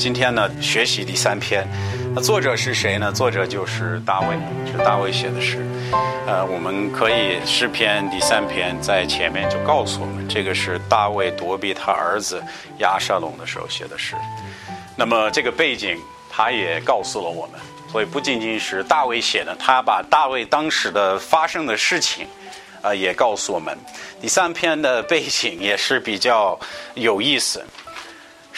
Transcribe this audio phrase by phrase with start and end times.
[0.00, 1.62] 今天呢学习第三篇，
[2.14, 3.12] 那作者是谁呢？
[3.12, 4.28] 作者就是大卫，
[4.64, 5.62] 是大卫写的诗。
[6.26, 12.42] 呃，我们可以诗篇第三篇在前面就告诉我们，这个是大卫躲避他儿子
[12.78, 14.16] 亚沙龙的时候写的诗。
[14.96, 15.98] 那么这个背景
[16.30, 17.60] 他也告诉了我们，
[17.92, 22.26] 所以不仅仅是大卫写的，他把大卫当时的发生的事情。
[22.82, 23.76] 啊，也告诉我们，
[24.22, 26.58] 第三篇的背景也是比较
[26.94, 27.62] 有意思，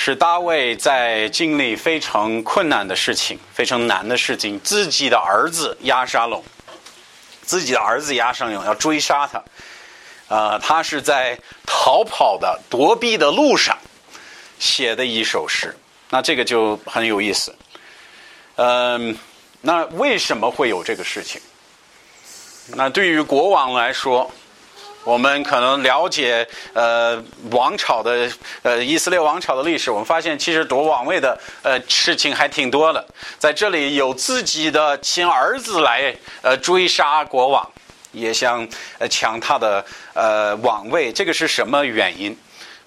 [0.04, 6.42] 是大卫在经历非常困难的事情、非常难的事情，自己的儿子押沙龙，
[7.42, 9.40] 自己的儿子押沙龙要追杀他，
[10.26, 13.78] 啊，他是在逃跑的躲避的路上
[14.58, 15.72] 写的一首诗，
[16.10, 17.54] 那这个就很有意思，
[18.56, 19.16] 嗯，
[19.60, 21.40] 那为什么会有这个事情？
[22.74, 24.28] 那对于国王来说，
[25.04, 28.30] 我们可能了解呃王朝的
[28.62, 33.04] 呃以色列王朝的历史，我们发现其实夺王位的呃事情还挺多的。
[33.38, 37.68] 在这里有自己的亲儿子来呃追杀国王，
[38.12, 38.66] 也想
[38.98, 42.36] 呃抢他的呃王位，这个是什么原因？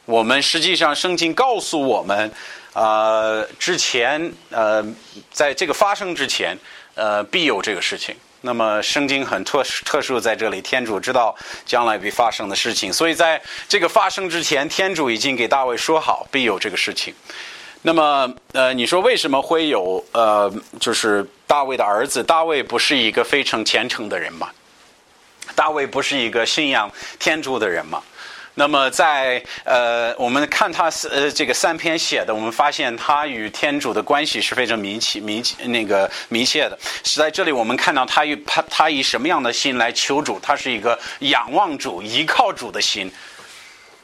[0.06, 2.32] 我们实际上圣经告诉我们，
[2.74, 4.86] 呃之前呃
[5.32, 6.58] 在这个发生之前
[6.94, 8.16] 呃必有这个事情。
[8.46, 17.12] 那么圣经很特特殊，在这里天主知道将来必发生的事情，所以在这个发生之前，天主已经给大卫说好必有这个事情。
[17.82, 22.24] 那么呃，你说为什么会有呃，就是大卫的儿子？
[22.24, 24.48] 大卫不是一个非常虔诚的人吗？
[25.56, 28.00] 大卫不是一个信仰天主的人吗？
[28.58, 36.80] 那么，在呃，我们看他是呃这个三篇写的，我们发现他与天主的关系是非常密切、密那个密切的。
[37.04, 40.40] 是在这里，我们看到他与他他以什么样的心来求主？
[40.40, 43.12] 他是一个仰望主、依靠主的心，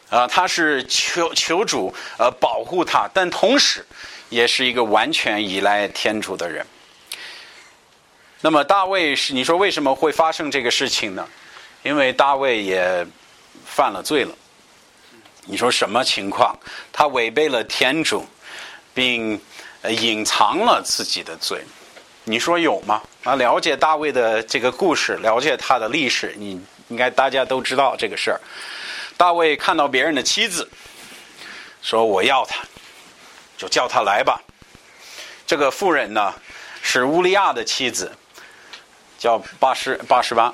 [0.10, 3.86] 啊，他是求求主呃保护他，但同时
[4.28, 6.66] 也是一个完全依赖天主的人。
[8.42, 11.26] 那么大卫是你说为什么会发生这个事情呢？
[11.84, 13.08] 因为大卫也
[13.66, 14.36] 犯了罪了。
[15.52, 16.58] 你说什么情况？
[16.94, 18.26] 他违背了天主，
[18.94, 19.38] 并
[19.90, 21.62] 隐藏了自己的罪。
[22.24, 23.02] 你说有吗？
[23.26, 26.58] 啊，了解大卫的这个故事，了解他的历史，你
[26.88, 28.40] 应该大家都知道这个事儿。
[29.18, 30.66] 大卫看到别人的妻子，
[31.82, 32.64] 说我要他，
[33.58, 34.42] 就叫他来吧。
[35.46, 36.34] 这个妇人呢，
[36.82, 38.10] 是乌利亚的妻子，
[39.20, 40.54] 叫八十八十八。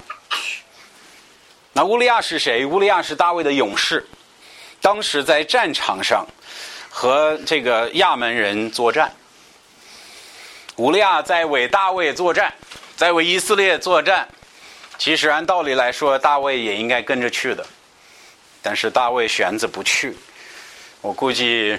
[1.73, 2.65] 那乌利亚是谁？
[2.65, 4.03] 乌利亚是大卫的勇士。
[4.81, 6.25] 当时在战场上
[6.89, 9.13] 和这个亚门人作战，
[10.77, 12.53] 乌利亚在为大卫作战，
[12.95, 14.27] 在为以色列作战。
[14.97, 17.65] 其实按道理来说，大卫也应该跟着去的，
[18.61, 20.15] 但是大卫选择不去。
[21.01, 21.77] 我估计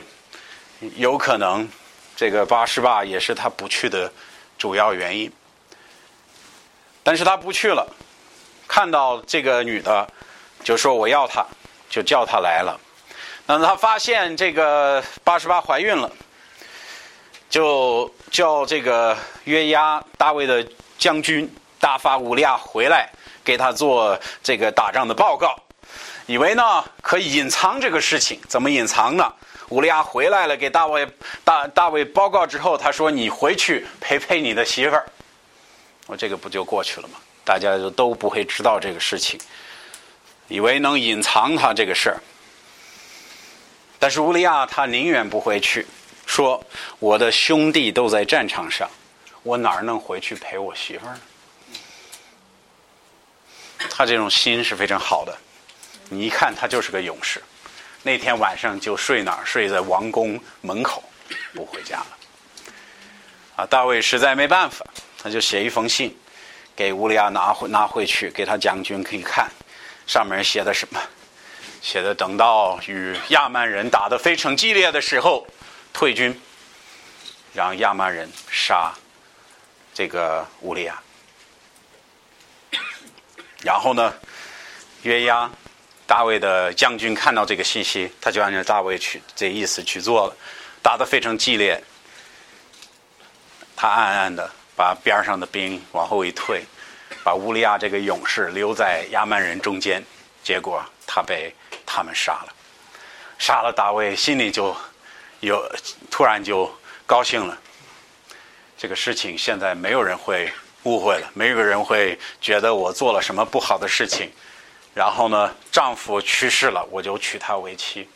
[0.97, 1.69] 有可能
[2.15, 4.13] 这个八十八也是他不去的
[4.57, 5.33] 主要原因。
[7.03, 7.87] 但是他不去了，
[8.69, 10.07] 看到这个女的，
[10.63, 11.45] 就说我要她，
[11.89, 12.79] 就叫她来了。
[13.51, 16.13] 那他发现这个八十八怀孕了，
[17.49, 20.63] 就叫这个约押大卫的
[20.99, 21.51] 将军
[21.81, 23.09] 大发乌利亚回来
[23.43, 25.59] 给他做这个打仗的报告，
[26.27, 29.33] 以为呢可以隐藏这个事情，怎么隐藏呢？
[29.71, 31.09] 乌利亚回来了，给大卫
[31.43, 35.07] 大大卫报告之后，他说：“你回去陪陪你的媳妇儿。”
[36.07, 37.15] 我这个不就过去了吗？
[37.47, 39.41] 大家就都不会知道这个事情，
[40.49, 42.21] 以为能隐藏他这个事儿。
[43.99, 45.87] 但是乌利亚他宁愿不回去，
[46.27, 46.65] 说
[46.99, 48.89] 我的兄弟都在战场上，
[49.43, 51.21] 我哪儿能回去陪我媳妇儿呢？
[53.91, 55.37] 他这种心是非常好的，
[56.09, 57.43] 你一看他就是个勇士。
[58.03, 59.45] 那天晚上就睡哪儿？
[59.45, 61.03] 睡在王宫门口，
[61.53, 62.07] 不回家了。
[63.57, 64.87] 啊，大卫实在没办法，
[65.21, 66.17] 他就写一封信
[66.77, 69.51] 给乌利亚拿回拿回去，给他将军可以看，
[70.07, 71.01] 上面写的什么？
[71.81, 75.47] 写的等到与亚曼人打得非常激烈的时候，
[75.93, 76.39] 退军，
[77.55, 78.93] 让亚曼人杀
[79.95, 81.01] 这个乌利亚。
[83.63, 84.13] 然后呢，
[85.03, 85.51] 约押
[86.07, 90.37] 大卫的将军看到这个信息，他就按照大卫去这意思去做了，
[90.83, 91.83] 打得非常激烈。
[93.75, 96.65] 他暗暗的把边上的兵往后一退，
[97.25, 100.05] 把乌利亚这个勇士留在亚曼人中间，
[100.43, 101.55] 结果他被。
[101.91, 102.53] 他们杀了，
[103.39, 104.77] 杀了大卫，心里就
[105.41, 105.67] 有
[106.11, 106.71] 突然就
[107.07, 107.59] 高兴了。
[108.77, 110.53] 这个事情现在没有人会
[110.83, 114.31] 误会了，没有人会觉得我做了什么不好的事情。
[114.95, 118.07] 然后呢，丈夫去世了，我就娶她为妻，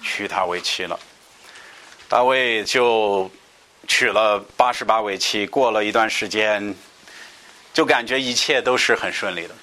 [0.00, 0.98] 娶她为妻了。
[2.08, 3.30] 大卫就
[3.88, 6.74] 娶了八十八位妻，过了一段时间，
[7.72, 9.54] 就感觉一切都是很顺利的。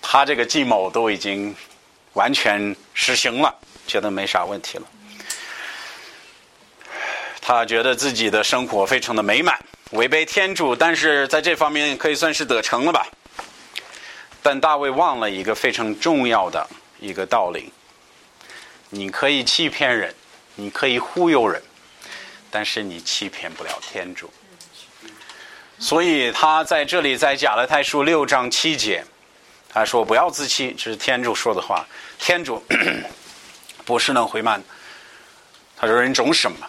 [0.00, 1.54] 他这个计谋都已经
[2.18, 3.54] 完全实行了，
[3.86, 4.84] 觉得没啥问题了。
[7.40, 9.56] 他觉得自己的生活非常的美满，
[9.92, 13.06] 违背天主，但是在这方面可以算是得成了吧。
[14.42, 16.68] 但大卫忘了一个非常重要的
[16.98, 17.72] 一个道理：
[18.90, 20.12] 你可以欺骗人，
[20.56, 21.62] 你可以忽悠人，
[22.50, 24.28] 但是你欺骗不了天主。
[25.78, 29.04] 所以他在这里在假勒泰书六章七节，
[29.78, 31.86] 他说：“不要自欺。”这是天主说的话。
[32.18, 32.60] 天主
[33.84, 34.60] 不是能回慢。
[35.76, 36.66] 他说：“人种什么？”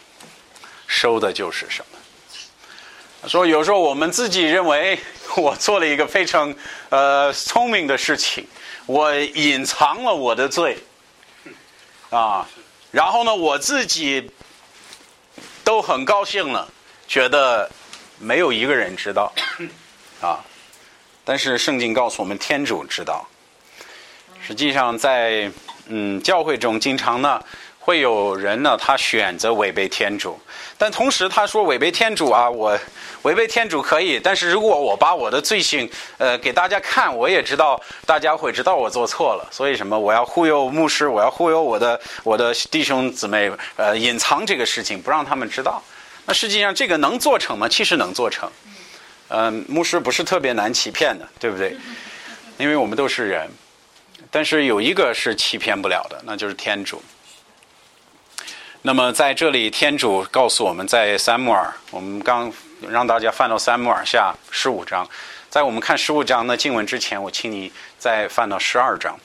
[0.85, 3.27] 收的就是什么。
[3.27, 4.99] 说有时候我们自己认为
[5.37, 6.53] 我做了一个非常
[6.89, 8.47] 呃聪明的事情，
[8.85, 10.77] 我隐藏了我的罪
[12.11, 12.47] 啊，
[12.91, 14.29] 然后呢我自己
[15.63, 16.71] 都很高兴了，
[17.07, 17.69] 觉得
[18.19, 19.33] 没有一个人知道
[20.21, 20.45] 啊。
[21.29, 23.23] 但是圣经告诉我们，天主知道。
[24.41, 25.47] 实际上在
[25.85, 27.39] 嗯教会中，经常呢
[27.77, 30.39] 会有人呢他选择违背天主。
[30.75, 32.75] 但同时，他说违背天主啊，我
[33.21, 35.87] 违背天主可以，但是如果我把我的罪行
[36.17, 39.47] 呃给大家看，我也知道大家会知道我做错了。
[39.51, 39.99] 所以什么？
[39.99, 45.79] 我要忽悠牧师，我要忽悠我的我的弟兄姊妹，呃，隐藏这个事情，不让他们知道。
[46.25, 47.69] 那实际上这个能做成吗？
[47.69, 48.49] 其实能做成。
[49.29, 51.75] 嗯，牧师不是特别难欺骗的，对不对？
[52.57, 53.49] 因为我们都是人，
[54.29, 57.01] 但是有一个是欺骗不了的，那就是天主。
[58.81, 62.51] 那么在这里，天主告诉我们在三摩尔，我们刚
[62.87, 65.07] 让大家翻到三摩尔下十五章。
[65.49, 69.19] 在我们看十五章的经文之前，我请你再翻到十二章，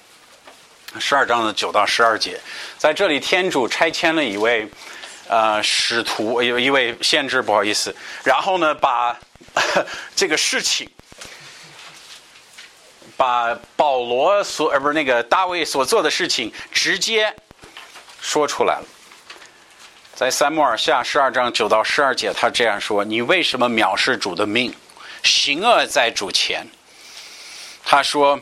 [0.99, 2.41] 十二章的九到十二节。
[2.79, 4.69] 在这里，天主差遣了一位
[5.29, 7.95] 呃使徒，有一位先知，不好意思。
[8.23, 9.19] 然后呢，把
[10.15, 10.89] 这个事情，
[13.17, 17.35] 把保罗所呃不是那个大卫所做的事情，直接
[18.21, 18.87] 说出来了。
[20.15, 24.73] 在三摩尔下十二章九到十二节，他这样说：“你为什么藐视主的命，
[25.25, 26.65] 行恶在主前？”
[27.85, 28.39] 他说：“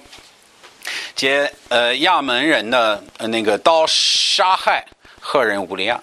[1.16, 4.84] 接呃亚门人的那个刀杀害
[5.18, 5.98] 赫人乌利亚，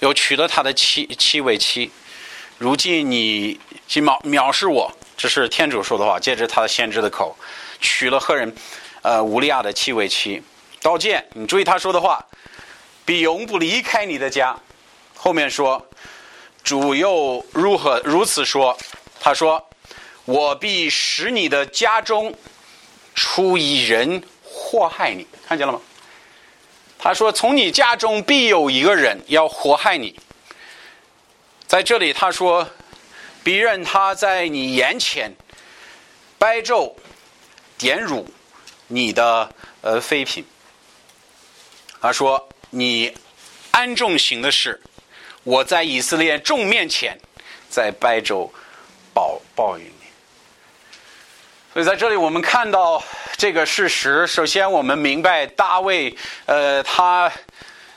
[0.00, 1.90] 又娶了他的妻妻为妻。
[2.58, 3.58] 如今你
[3.88, 7.34] 去藐藐视我，这是天主说的话，借着他的先知的口，
[7.80, 8.54] 娶了赫人
[9.02, 10.42] 呃乌利亚的妻为妻。
[10.82, 12.22] 刀剑，你注意他说的话，
[13.04, 14.58] 必永不离开你的家。”
[15.16, 15.86] 后面说，
[16.62, 18.76] 主又如何如此说？
[19.20, 19.62] 他说
[20.24, 22.34] ：“我必使你的家中
[23.14, 25.80] 出一人祸害你。”看见了吗？
[27.02, 30.18] 他说：“从你家中必有一个人要祸害你。”
[31.66, 32.68] 在这里他说
[33.42, 35.32] ：“必任他在你眼前
[36.38, 36.94] 掰咒
[37.78, 38.28] 点辱
[38.88, 40.44] 你的呃妃嫔。”
[42.02, 43.16] 他说：“你
[43.70, 44.80] 安重行的事。”
[45.42, 47.18] 我在以色列众面前，
[47.70, 48.52] 在白州
[49.14, 49.99] 报报应。
[51.80, 53.02] 所以在这里，我们看到
[53.38, 54.26] 这个事实。
[54.26, 57.32] 首先，我们明白大卫，呃，他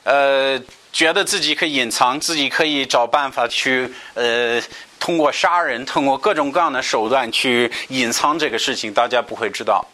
[0.04, 0.58] 呃，
[0.94, 4.62] 觉得自己可以隐藏，自己可以找办法去，呃，
[5.02, 9.86] 通过杀人，通过各种各样的手段去隐藏这个事情，大家不会知道。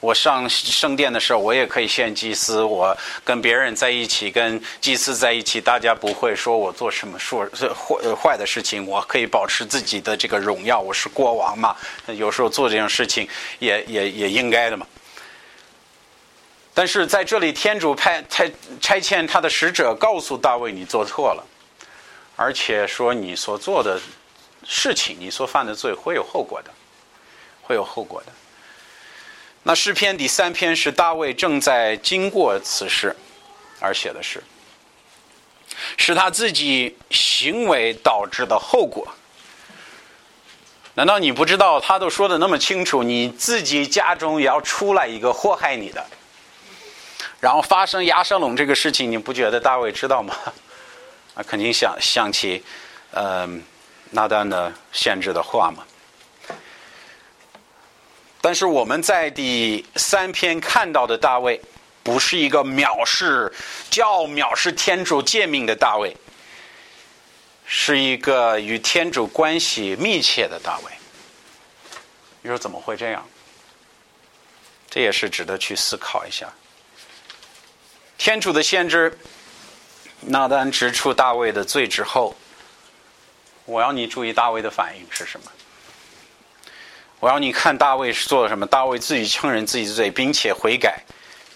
[0.00, 2.62] 我上圣殿的时候，我也可以献祭司。
[2.62, 8.86] 我跟别人在一起，跟祭司在一起，大家不会说我做什么说坏坏的事情。
[8.86, 10.78] 我可以保持自己的这个荣耀。
[10.78, 11.74] 我是国王嘛，
[12.08, 13.26] 有时候做这种事情
[13.58, 14.86] 也也也应该的嘛。
[16.74, 21.42] 但是在这里，天主派拆拆迁他的使者告诉大卫：“你做错了，
[22.36, 23.98] 而且说你所做的
[24.62, 26.70] 事情，你所犯的罪会有后果的，
[27.62, 28.32] 会有后果的。”
[29.68, 33.14] 那诗篇第三篇是大卫正在经过此事
[33.80, 34.40] 而写的诗，
[35.96, 39.04] 是他自己行为导致的后果。
[40.94, 41.80] 难道你不知道？
[41.80, 46.06] 他都说的那么清楚，你自己家中也要出来一个祸害你的，
[47.40, 50.32] 然后发生亚瑟龙这个事情，你不觉得大卫知道吗？
[51.34, 52.62] 啊，肯定想想起，
[53.10, 53.60] 嗯，
[54.10, 55.84] 那段的限制的话嘛。
[58.46, 61.60] 但是我们在第三篇看到的大卫，
[62.04, 63.52] 不是一个藐视、
[63.90, 66.16] 叫藐视天主诫命的大卫，
[67.66, 70.92] 是一个与天主关系密切的大卫。
[72.40, 73.28] 你说怎么会这样？
[74.88, 76.48] 这也是值得去思考一下。
[78.16, 79.18] 天主的先知
[80.20, 82.36] 拿单指出大卫的罪之后，
[83.64, 85.50] 我要你注意大卫的反应是什么？
[87.18, 88.66] 我要你看大卫是做了什么？
[88.66, 91.02] 大卫自己承认自己的罪，并且悔改，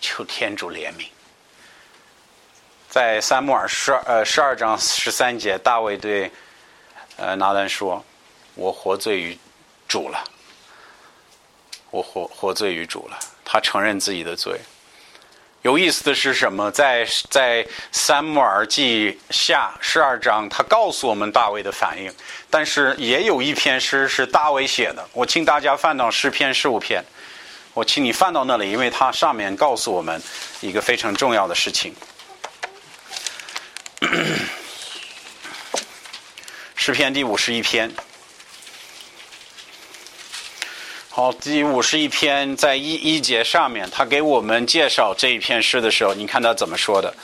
[0.01, 1.07] 求天主怜悯。
[2.89, 6.31] 在三木尔十二呃十二章十三节，大卫对
[7.17, 8.05] 呃拿兰说
[8.57, 9.39] ：“我活罪于
[9.87, 10.25] 主了，
[11.91, 14.59] 我活活罪于主了。”他承认自己的罪。
[15.63, 16.71] 有意思的是什么？
[16.71, 22.11] 在在三木尔记下十二章，他告诉我们大卫的反应。
[22.49, 27.05] 但是也有一篇诗是大卫写的，我请大家翻到诗篇十五篇，
[27.75, 30.23] 我请你翻到那里，因为它上面告诉我们
[30.61, 31.95] 一个非常重要的事情。
[36.75, 37.93] 诗篇第五十一篇，
[41.21, 47.15] 好，第五十一篇在一一节上面，他给我们介绍这一篇诗的时候，你看他怎么说的？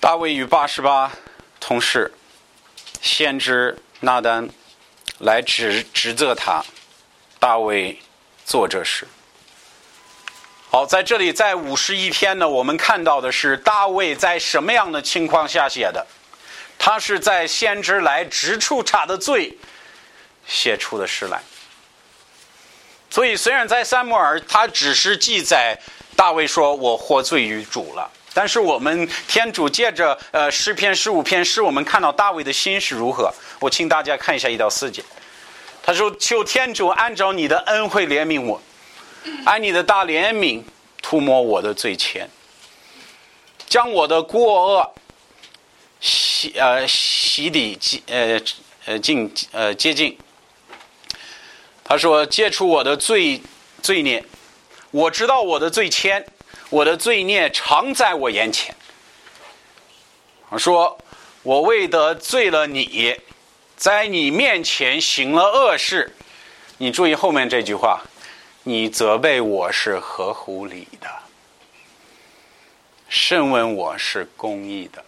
[0.00, 1.10] 大卫与八十八
[1.58, 2.12] 同事，
[3.00, 4.50] 先知拿单
[5.20, 6.62] 来指指责他，
[7.38, 7.98] 大卫
[8.44, 9.08] 做这事。
[10.68, 16.06] 好，在这里，在五十一篇呢，我们看到的是大卫在什么样的情况下写的？
[16.78, 19.56] 他是在先知来指出他的罪，
[20.46, 21.40] 写出的诗来。
[23.10, 25.78] 所以，虽然在三摩尔，他只是记载
[26.14, 33.32] 大卫说“我获罪于主了”，但是我们天主借着呃诗篇十五篇，使我们看到大卫的心是如何。
[33.60, 35.02] 我请大家看一下一到四节，
[35.82, 38.60] 他说：“求天主按照你的恩惠怜悯我。”
[39.44, 40.62] 按你的大怜悯
[41.02, 42.26] 涂抹我的罪愆，
[43.66, 44.94] 将我的过恶
[46.00, 48.40] 洗呃洗涤净呃
[48.84, 50.16] 呃净呃洁净。
[51.88, 53.40] 他说：“戒除我的罪
[53.80, 54.24] 罪孽，
[54.90, 56.24] 我知道我的罪愆，
[56.68, 58.74] 我的罪孽常在我眼前。”
[60.58, 60.98] 说
[61.44, 63.14] ：“我为得罪了你，
[63.76, 66.12] 在你面前行了恶事。”
[66.78, 68.02] 你注意后面这句话。
[68.68, 71.08] 你责备我是合乎理的，
[73.08, 75.04] 审问我是公义的。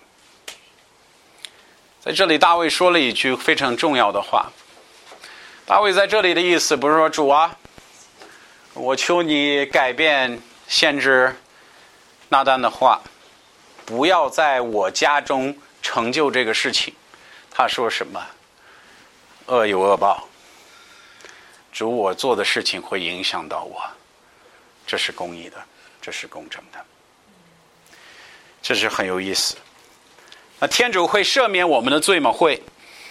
[2.00, 4.52] 在这里，大卫说了一句非常重要的话。
[5.68, 7.54] 大卫在这里的意思不是说主啊，
[8.72, 11.36] 我求你改变限制
[12.30, 13.02] 那丹的话，
[13.84, 16.94] 不要在我家中成就这个事情。
[17.50, 18.18] 他说什么？
[19.48, 20.26] 恶有恶报。
[21.70, 23.78] 主，我做的事情会影响到我，
[24.86, 25.62] 这是公义的，
[26.00, 26.82] 这是公正的，
[28.62, 29.54] 这是很有意思。
[30.60, 32.32] 那天主会赦免我们的罪吗？
[32.32, 32.62] 会。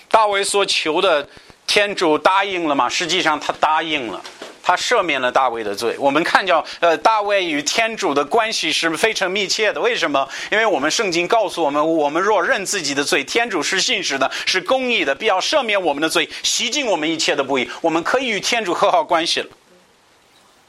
[0.09, 1.29] 大卫所求的，
[1.67, 2.89] 天主答应了吗？
[2.89, 4.19] 实际上他答应了。
[4.63, 5.95] 他赦免了大卫的罪。
[5.97, 9.79] 我们看到，呃，大卫与天主的关系是非常密切的。
[9.79, 10.27] 为什么？
[10.51, 17.71] 因为我们圣经告诉我们，我们若认自己的罪，天主是信实的，是公义的，必要赦免我们的罪，洗净我们一切的不义。
[17.79, 19.47] 我们可以与天主和好关系了。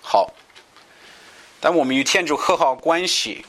[0.00, 0.32] 好，
[1.58, 3.44] 但我们与天主和好关系，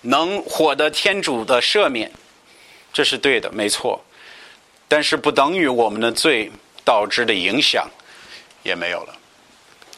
[0.00, 2.10] 能获得天主的赦免，
[2.90, 4.02] 这是对的，没错。
[4.90, 6.52] 但是不等于我们的罪
[6.84, 7.88] 导致的影响。
[8.62, 9.16] 也没有了，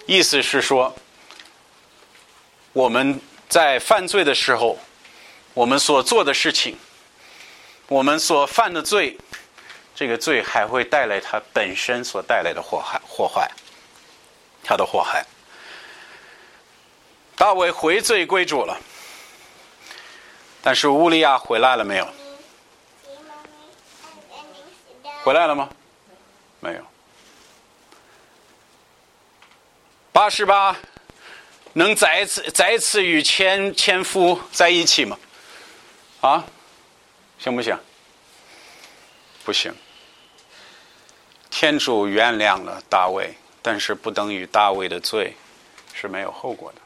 [0.07, 0.95] 意思是说，
[2.73, 4.79] 我们在犯罪的时候，
[5.53, 6.77] 我们所做的事情，
[7.89, 9.19] 我们所犯的罪，
[9.97, 13.51] 这个罪还会带来它本身所带来的祸害，祸害，
[14.63, 15.27] 它的祸害。
[17.35, 18.79] 大卫回罪归主了，
[20.63, 22.07] 但是乌利亚回来了没有？
[25.25, 25.69] 回来了吗？
[26.59, 26.85] 没有。
[30.11, 30.77] 八十八
[31.75, 35.17] 能再次再次与前前夫在一起吗？
[36.21, 36.45] 啊，
[37.39, 37.79] 行不行？
[39.45, 39.73] 不行。
[41.51, 45.37] 天主原谅了大卫，但是不等于大卫的罪
[45.95, 46.81] 是没有后果的。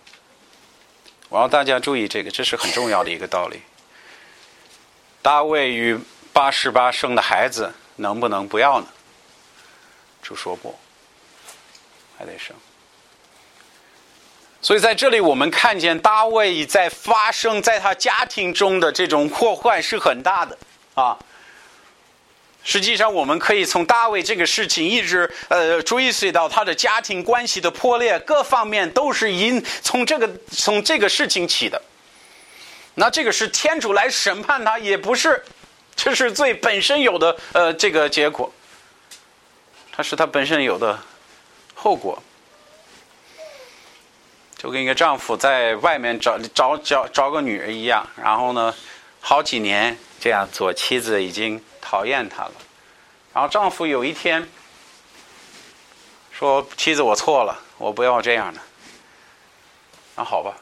[1.31, 3.63] 我要大家注意这个，这是很重要的一个道理。
[5.23, 5.99] 大卫与
[6.33, 8.87] 八十八生的孩子能不能不要呢？
[10.23, 10.75] 主说不，
[12.19, 12.55] 还得生。
[14.63, 20.59] 所以在这里，我们看见大卫在发生在他家庭中的这种破坏是很大的
[20.95, 21.17] 啊。
[22.65, 31.81] 实际上，我们可以从大卫这个事情一直呃追随到他的家庭关系的破裂，各方面都是因从这个从这个事情起的。
[32.95, 35.45] 那这个是天主来审判他，也不是
[35.97, 38.53] 这是罪本身有的呃这个结果，
[39.91, 40.99] 它是他本身有的
[41.75, 42.23] 后果。
[44.59, 48.75] 就跟一个丈夫在外面找找找找个女人一样，然后呢，
[49.21, 52.53] 好几年这样做，妻子已经讨厌他了。
[53.35, 54.49] 然后丈夫有一天
[56.33, 58.61] 说：“妻子，我错了，我不要这样的。”
[60.17, 60.57] 那好吧，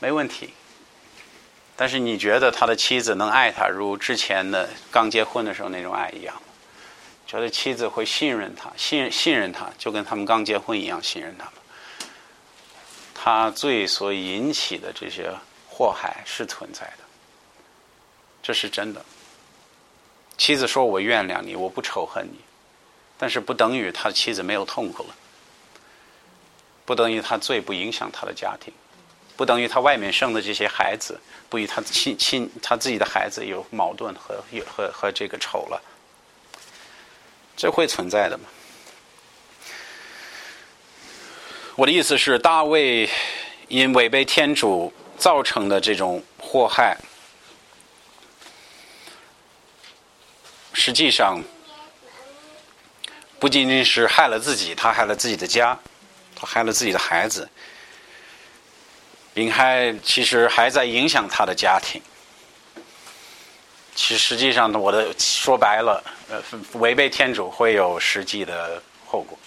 [0.00, 0.52] 没问题。
[1.76, 6.34] 但是你觉得他的妻子能爱他如之前的刚结婚的时候那种爱一样？
[7.26, 11.52] 觉得妻子会信任他，信信任他，就跟他们刚结婚一样信任他吗？
[13.14, 15.32] 他罪所引起的这些
[15.68, 17.04] 祸害是存在的，
[18.42, 19.04] 这是真的。
[20.36, 22.38] 妻子说：“我原谅你，我不仇恨你。”
[23.16, 25.14] 但是不等于他妻子没有痛苦了，
[26.84, 28.72] 不等于他罪不影响他的家庭，
[29.36, 35.82] 不等于他外面生的这些孩子不与他亲亲他自己的孩子有矛盾和和和这个仇了，
[37.56, 38.44] 这会存在的吗？
[41.76, 43.10] 我的意思是，大卫
[43.66, 46.96] 因违背天主造成的这种祸害。
[50.72, 51.42] 实际上，
[53.40, 55.76] 不仅仅是害了自己，他害了自己的家，
[56.36, 57.48] 他害了自己的孩子，
[59.34, 62.00] 并还其实还在影响他的家庭。
[63.94, 66.42] 其实际上，我的说白了，呃，
[66.74, 69.38] 违背天主会有实际的后果。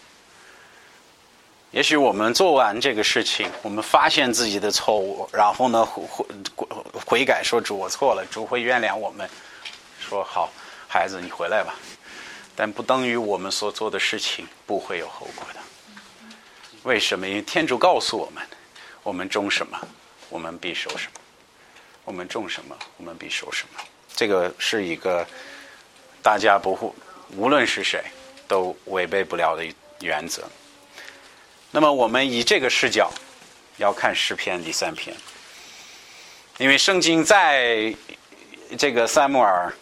[1.72, 6.03] 也许我们做完这个事情，我们发现自己的错误，然后呢悔
[6.56, 6.67] 悔
[7.06, 9.29] 悔改，说主我错了，主会原谅我们，
[10.00, 10.51] 说好。
[10.89, 11.75] 孩子，你回来吧，
[12.56, 15.60] 但不等于我们所做的事情不会有后果的。
[16.84, 17.27] 为什么？
[17.27, 18.41] 因为天主告诉我们：
[19.07, 19.79] 我们种什么，
[20.29, 21.21] 我们必收什么；
[22.03, 23.81] 我们种什么，我们必收什么。
[24.13, 25.25] 这个是一个
[26.21, 26.91] 大家不会，
[27.29, 28.03] 无论是谁
[28.49, 29.65] 都违背不了的
[30.01, 30.43] 原则。
[31.72, 33.09] 那么，我们以这个视角
[33.77, 35.15] 要看诗篇第三篇，
[36.57, 37.96] 因为圣经在
[38.77, 39.74] 这个三木尔。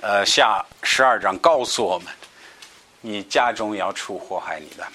[0.00, 2.08] 呃，下十二章告诉我们，
[3.02, 4.86] 你家中要出祸害你的，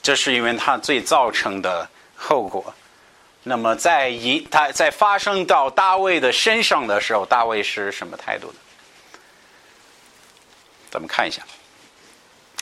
[0.00, 2.72] 这是因为他最造成的后果。
[3.42, 8.54] 那么在一他在发生到大卫的身上的时候，大卫是什么态度的？
[10.90, 11.42] 咱们看一下。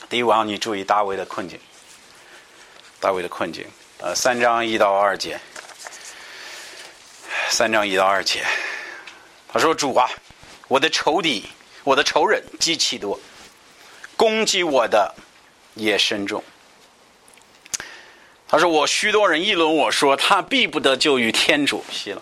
[0.09, 1.59] 第一，我让你注意大卫的困境。
[3.01, 3.67] 大卫的困境，
[3.99, 5.39] 呃，三章一到二节。
[7.49, 8.45] 三章一到二节，
[9.49, 10.09] 他说：“主啊，
[10.69, 11.49] 我的仇敌。”
[11.87, 13.17] 我的仇人极其多，
[14.17, 15.15] 攻击我的
[15.75, 16.43] 也深重。
[18.49, 22.19] 他说：“我许多人议论我说，他必不得救于天主。”希腊。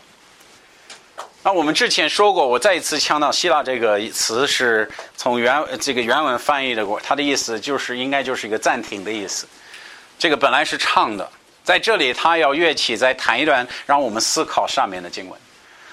[1.42, 9.46] 那我们之前说过，我再一次强调，希腊这个词是从原这个原文翻译的过，它的意思就是应该就是一个暂停的意思。
[10.18, 11.30] 这个本来是唱的，
[11.62, 15.38] 在这里他要乐器再弹一段，让我们思考上面的经文。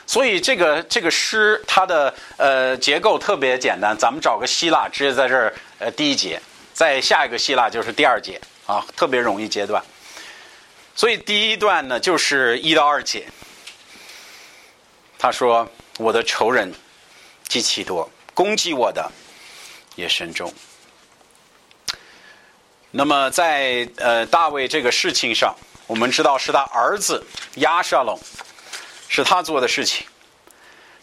[0.08, 6.41] 所以这个这个诗它的呃结构特别简单，咱们找个希腊直接在这儿呃第一节，
[6.72, 9.84] 在下一个希腊就是第二节啊，特别容易截断。
[10.95, 13.27] 所以第一段呢就是一到二节，
[15.17, 16.73] 他说我的仇人
[17.47, 19.12] 极其多，攻击我的
[19.95, 20.54] 也深重。
[22.91, 25.56] 那么在呃大卫这个事情上，
[25.88, 27.25] 我们知道是他儿子
[27.56, 28.19] 亚沙龙。
[29.13, 30.08] 是他做的事情，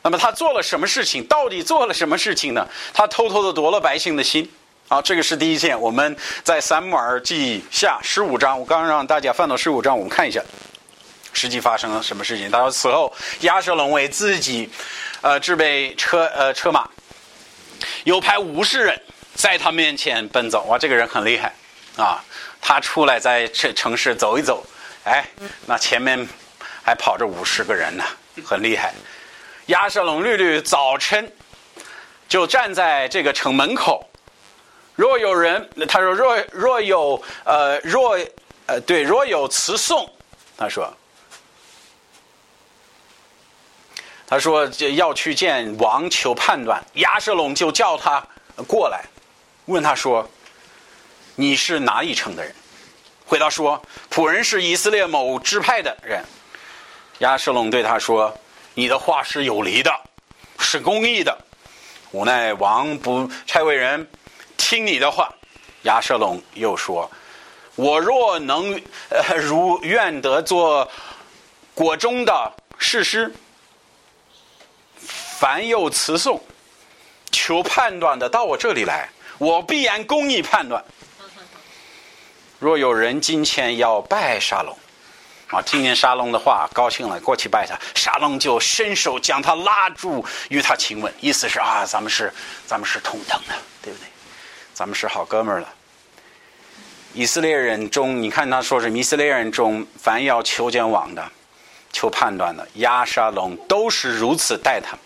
[0.00, 1.22] 那么他做了什么事情？
[1.26, 2.66] 到底做了什么事情呢？
[2.94, 4.50] 他偷偷的夺了百姓的心。
[4.88, 5.78] 好，这个是第一件。
[5.78, 10.42] 我们在撒母耳记下十五章，我刚让大家翻到十五章，我们看一下，
[11.32, 12.50] 实际发生了什么事情。
[12.50, 14.70] 他说：“此后，亚瑟龙为自己，
[15.20, 16.88] 呃，制备车呃车马，
[18.04, 18.98] 又派五十人
[19.34, 20.64] 在他面前奔走。
[20.64, 21.52] 哇，这个人很厉害
[21.96, 22.24] 啊！
[22.60, 24.64] 他出来在城城市走一走，
[25.04, 25.24] 哎，
[25.66, 26.26] 那前面。”
[26.80, 28.04] 还跑着五十个人呢，
[28.42, 28.94] 很厉害。
[29.66, 31.30] 亚瑟龙绿绿早晨
[32.26, 34.08] 就站在这个城门口，
[34.98, 38.18] 若有人，他说若若有呃若
[38.66, 40.12] 呃对若有词颂，
[40.56, 40.92] 他说
[44.26, 48.20] 他说要去见王求判断，亚瑟龙就叫他
[48.66, 49.04] 过来，
[49.66, 50.28] 问他说
[51.36, 52.52] 你是哪一城的人？
[53.24, 53.80] 回答说
[54.10, 56.24] 仆人是以色列某支派的人。
[57.20, 58.36] 亚瑟龙对他说
[58.74, 59.92] ：“你的话是有理的，
[60.58, 61.38] 是公义的。
[62.10, 64.08] 无奈王不差为人
[64.58, 65.32] 听你的话。”
[65.84, 67.10] 亚瑟龙又说
[67.76, 70.86] ：“我若能呃如愿得做
[71.72, 73.32] 国中的士师，
[75.00, 76.38] 凡有词颂
[77.30, 80.84] 求判断的到我这里来，我必然公义判断。
[82.58, 84.76] 若有人金钱要拜沙龙。”
[85.48, 87.74] 啊，听见沙龙的话，高兴了，过去拜他。
[87.94, 92.30] 沙龙就伸手将他拉住，与他亲吻，意思是啊，咱们是
[92.66, 93.54] 咱们是同等的，
[94.78, 95.74] 咱们是好哥们儿了。
[97.12, 101.28] 以色列人中，你看他说是以色列人中，凡要求见王的、
[101.92, 104.96] 求判断的，亚沙龙都是如此待他。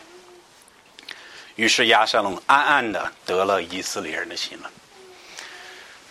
[1.56, 4.70] 于是亚沙龙暗暗的得了以色列人的心了。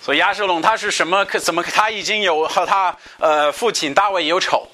[0.02, 1.24] 所以亚沙龙他是什么？
[1.26, 4.68] 可怎么他已经有和他呃父亲大卫有仇？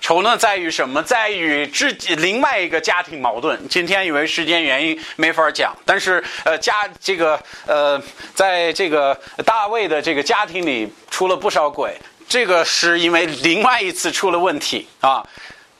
[0.00, 1.02] 仇呢在于什么？
[1.02, 3.68] 在于自己另外一个家庭矛盾。
[3.68, 8.00] 今天因为时间原因没法讲，但是呃家这个呃
[8.34, 11.96] 在这个大卫的这个家庭里出了不少鬼，
[12.28, 15.26] 这个是因为另外一次出了问题啊，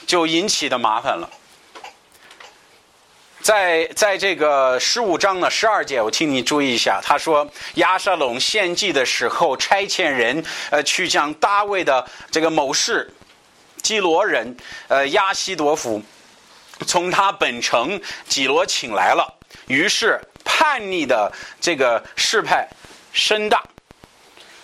[0.06, 1.30] 就引起的麻烦了。
[3.40, 7.00] 在在这个十五章的十二节，我请你注意一下。
[7.00, 13.08] 他说，亚沙龙献祭的时候，差遣人呃去将大卫的这个谋士
[13.86, 14.56] 基罗人
[14.88, 16.02] 呃亚西多夫
[16.88, 19.32] 从他本城基罗请来了。
[19.68, 22.68] 于是叛逆的这个势派
[23.12, 23.62] 深大，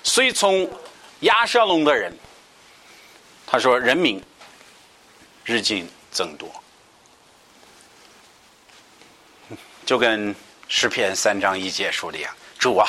[0.02, 0.68] 虽从
[1.20, 2.12] 亚沙龙的人，
[3.46, 4.20] 他说人民
[5.44, 6.50] 日渐增多。
[9.86, 10.34] 就跟
[10.66, 12.88] 诗篇三章一节说的一样，主啊，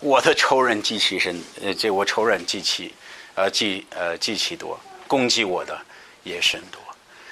[0.00, 2.92] 我的仇人极其深，呃，这我仇人极其，
[3.36, 4.78] 呃，极呃极其多，
[5.12, 5.78] 攻击我的
[6.22, 6.80] 也甚多。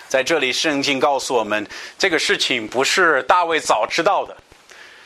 [0.06, 1.66] 在这里，圣经告诉我们，
[1.98, 4.36] 这个事情不是大卫早知道的。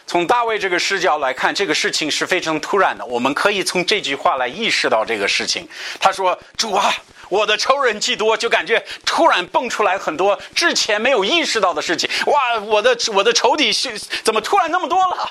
[0.08, 3.06] 从大卫这个视角来看，这个事情是非常突然的。
[3.06, 5.68] 我们可以从这句话来意识到这个事情。
[6.00, 6.92] 他说：“主啊。”
[7.30, 12.10] 我的仇人既多，就感觉突然蹦出来很多之前没有意识到的事情。
[12.26, 15.30] 哇，我的我的仇敌是怎么突然那么多了？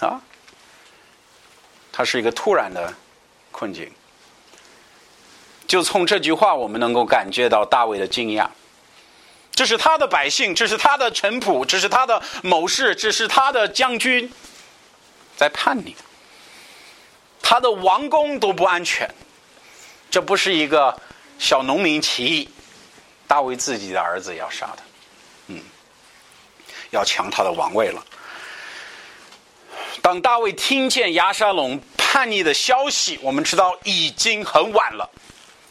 [0.00, 0.20] 啊，
[1.92, 2.92] 它是一个突然的
[3.52, 3.92] 困境。
[5.66, 8.46] 就从这句话，我们能够感觉到大卫的惊讶。
[9.52, 14.30] 这是他的百姓，这是他的臣仆，这是他的谋士，这是他的将军，
[15.36, 15.94] 在叛逆。
[17.40, 19.08] 他的王宫都不安全。
[20.10, 20.96] 这不是一个
[21.38, 22.48] 小农民起义，
[23.26, 24.82] 大卫自己的儿子要杀他，
[25.48, 25.60] 嗯，
[26.90, 28.04] 要抢他的王位了。
[30.02, 35.08] 当大卫听见亚沙龙叛逆的消息，我们知道已经很晚了，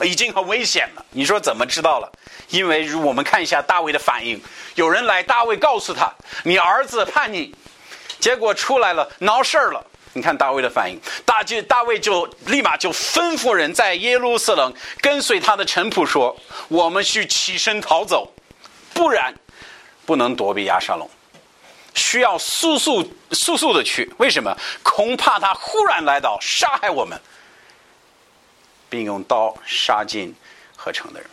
[0.02, 1.06] 已经很危险了。
[1.12, 2.12] 你说怎么知道了？
[2.50, 4.42] 因为我们看一下大卫的反应，
[4.76, 6.12] 有人来，大卫告诉他
[6.44, 7.54] ：“你儿子叛逆，
[8.20, 16.36] 结果出来了，闹事儿了。”你看大卫的反应，大就大卫就立马就吩咐人在耶路撒冷跟随他的臣仆说
[16.70, 18.32] ：“我们需起身逃走，
[18.94, 19.34] 不然
[20.06, 21.10] 不能躲避亚沙龙，
[21.96, 24.14] 需要速速速速的去。
[24.18, 24.56] 为什么？
[24.84, 27.20] 恐怕他忽然来到，杀害我们，
[28.94, 30.36] 并用刀杀尽
[30.76, 31.28] 合成的人。”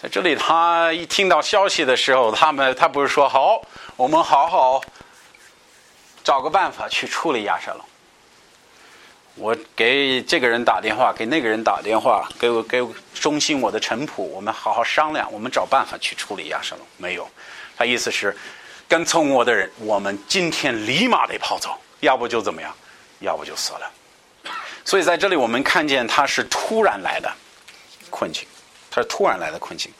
[0.00, 3.60] 在这里，他一听到消息的时候，他们他不是说好，
[3.96, 4.80] 我们好好。
[6.24, 7.84] 找个办法去处理亚沙龙。
[9.34, 12.80] 我给这个人打电话，给那个人打电话，给我给
[13.12, 16.86] 中心我的陈普，我们好好商量，我们找办法去处理亚沙龙。
[16.96, 17.28] 没有，
[17.76, 18.36] 他意思是
[18.88, 22.72] 跟从我的人，我们今天立马得跑走，要不就怎么样，
[23.20, 23.90] 要不就死了。
[24.84, 27.32] 所以在这里我们看见他是突然来的
[28.10, 28.46] 困境，
[28.90, 29.92] 他是突然来的困境。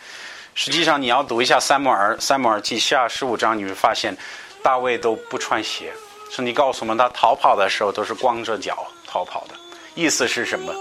[0.54, 4.16] 实际上你要读一下《三摩尔三摩尔记下》十五章，你会发现
[4.62, 5.92] 大卫都不穿鞋。
[6.30, 9.54] 是你告诉我们，他逃跑的时候都是光着脚逃跑的，
[9.94, 10.74] 意思是什么？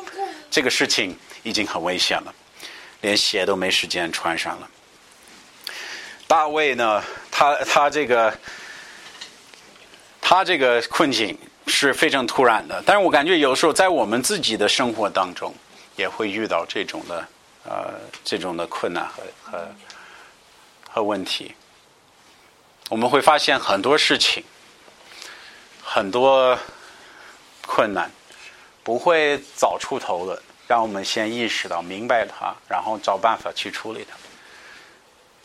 [0.49, 2.33] 这个事情已经很危险了，
[3.01, 4.67] 连鞋都没时间穿上了。
[6.27, 8.33] 大卫呢，他他这个
[10.21, 11.37] 他这个困境
[11.71, 15.51] 是非常突然的，但是我感觉有时候在我们自己的生活当中
[15.95, 17.27] 也会遇到这种的
[17.63, 19.67] 呃这种的困难和和
[20.89, 21.55] 和问题，
[22.89, 24.43] 我们会发现很多事情。
[25.83, 26.57] 很多
[27.65, 28.09] 困难
[28.81, 34.15] 不会早出头的，让我们先意识到、明白它，然后找办法去处理它。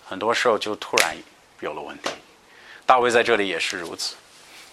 [0.09, 1.17] 很多时候就突然
[1.59, 2.11] 有了问题。
[2.85, 4.15] 大卫在这里也是如此，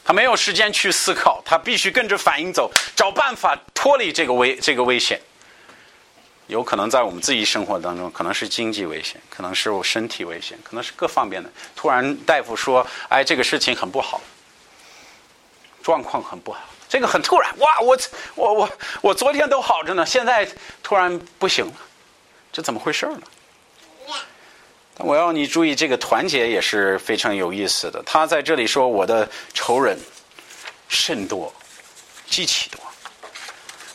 [0.04, 5.20] 他没有时间去思考，他必须跟着反应走，找办法脱离这个危这个危险。
[6.48, 11.50] 有可能在我们自己生活当中，可能是经济危险，可能是我身体危险，可能是各方面的。
[11.74, 14.22] 突然大夫说：“哎，这个事情很不好。”
[15.82, 17.58] 状况很不好，这个很突然。
[17.60, 17.98] 哇，我
[18.36, 18.70] 我我
[19.02, 20.48] 我昨天都好着呢，现在
[20.82, 21.74] 突然不行了，
[22.52, 23.22] 这怎么回事呢？
[25.00, 28.02] 我要你注意，这个团结也是非常有意思的。
[28.06, 29.98] 他在这里说：“我的仇人
[30.88, 31.52] 甚多，
[32.28, 32.80] 极其多。”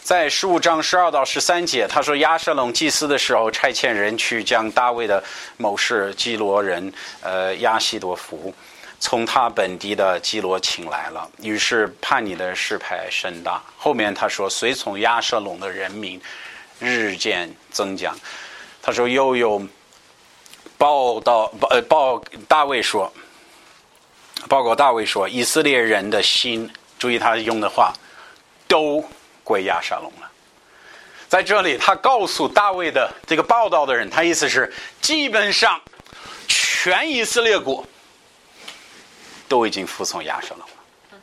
[0.02, 5.22] 在十五章十二到十三节，他说亚瑟龙祭司的时候，差遣人去将大卫的
[5.58, 8.52] 谋士基罗人呃亚西多夫
[8.98, 13.62] 从他本地的基罗请来了，于是叛逆的事派甚大。
[13.76, 16.20] 后面他说，随从亚瑟龙的人民
[16.80, 18.12] 日渐增加。
[18.82, 19.62] 他说又有
[20.78, 23.12] 报道报呃报大卫说，
[24.48, 27.92] 报告大卫说，以色列人的心，注意他用的话，
[28.68, 29.04] 都
[29.42, 30.30] 归亚沙龙了。
[31.28, 35.78] 在这里，他告诉大卫的这个报道的人，他意思是，基本上
[36.46, 37.84] 全以色列国
[39.46, 41.20] 都已经服从亚沙龙了，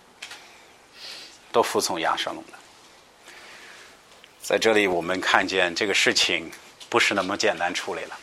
[1.51, 2.59] 都服从亚沙龙了。
[4.41, 6.51] 在这里，我们看见这个事情
[6.87, 8.19] 不是那么简单处理了，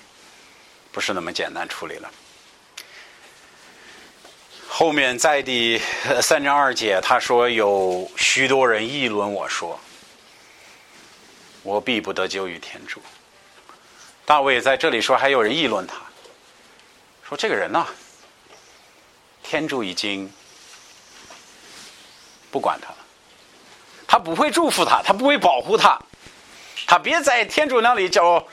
[0.93, 2.11] 不是那么简单处理了。
[4.69, 5.81] 后面在第
[6.21, 9.79] 三章二节，他说有许多人议论我说，
[11.63, 13.01] 我必不得救于天主。
[14.25, 15.97] 大卫在这里说，还有人议论他，
[17.27, 17.87] 说这个人呐，
[19.43, 20.31] 天主已经
[22.51, 22.99] 不管他了，
[24.07, 26.01] 他不会祝福他，他不会保护他，
[26.87, 28.47] 他别在天主那里叫，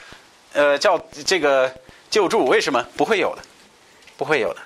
[0.53, 1.73] 呃，叫这个
[2.09, 3.41] 救助，为什么不会有的？
[4.17, 4.61] 不会有的。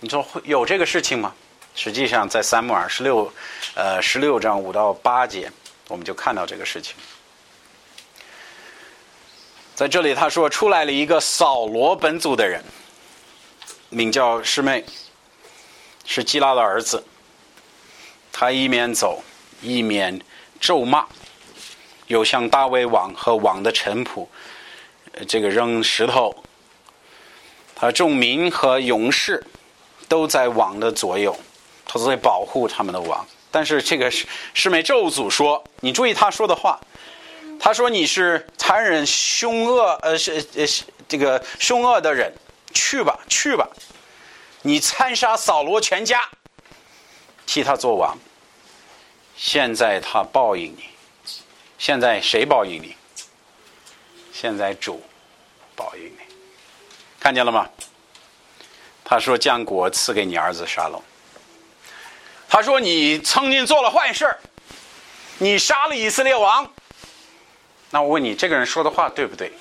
[0.00, 1.34] 你说会有这个事情吗？
[1.74, 3.32] 实际上，在三木尔十六，
[3.74, 5.50] 呃，十六章五到八节，
[5.88, 6.94] 我们就看到这个事情。
[9.74, 12.62] 在这里，他说出来了一个扫罗本族的人，
[13.88, 14.84] 名叫师妹，
[16.04, 17.04] 是基拉的儿子。
[18.30, 19.22] 他一面走，
[19.60, 20.20] 一面
[20.60, 21.04] 咒骂，
[22.06, 24.26] 又向大卫王和王的臣仆，
[25.26, 26.34] 这个扔石头。
[27.74, 29.44] 他众民和勇士。
[30.06, 31.34] 都在王的左右，
[31.86, 33.26] 他都在保护他们的王。
[33.50, 36.78] 但是这个是是美咒诅说，你注意他说的话，
[37.58, 42.30] 他说你是残忍凶恶，呃是呃是这个凶恶的人，
[42.74, 43.66] 去吧去吧，
[44.60, 46.20] 你残杀扫罗全家，
[47.46, 48.16] 替他做王。
[49.36, 50.84] 现在他报应你，
[51.78, 52.94] 现在谁报应你？
[54.34, 55.00] 现在主
[55.76, 56.34] 保佑你，
[57.20, 57.68] 看见了吗？
[59.04, 61.00] 他说：“将国赐给你儿子沙龙。”
[62.50, 64.28] 他说：“你曾经做了坏事
[65.38, 66.68] 你杀了以色列王。”
[67.90, 69.52] 那我问你，这个人说的话对不对？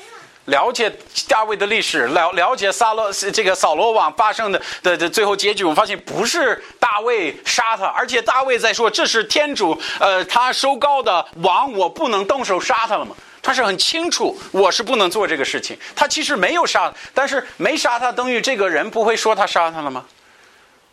[0.46, 0.92] 了解
[1.30, 13.16] 大卫的历史，了了解撒罗这个扫罗王发生的的的最后结局，我发现不是大卫杀他，而且大卫在说这是天主呃他收高的王，我不能动手杀他了吗？
[13.44, 15.78] 他是很清楚，我是不能做这个事情。
[15.94, 20.06] 他其实没有杀，但是没杀他，等于这个人不会说他杀他了吗？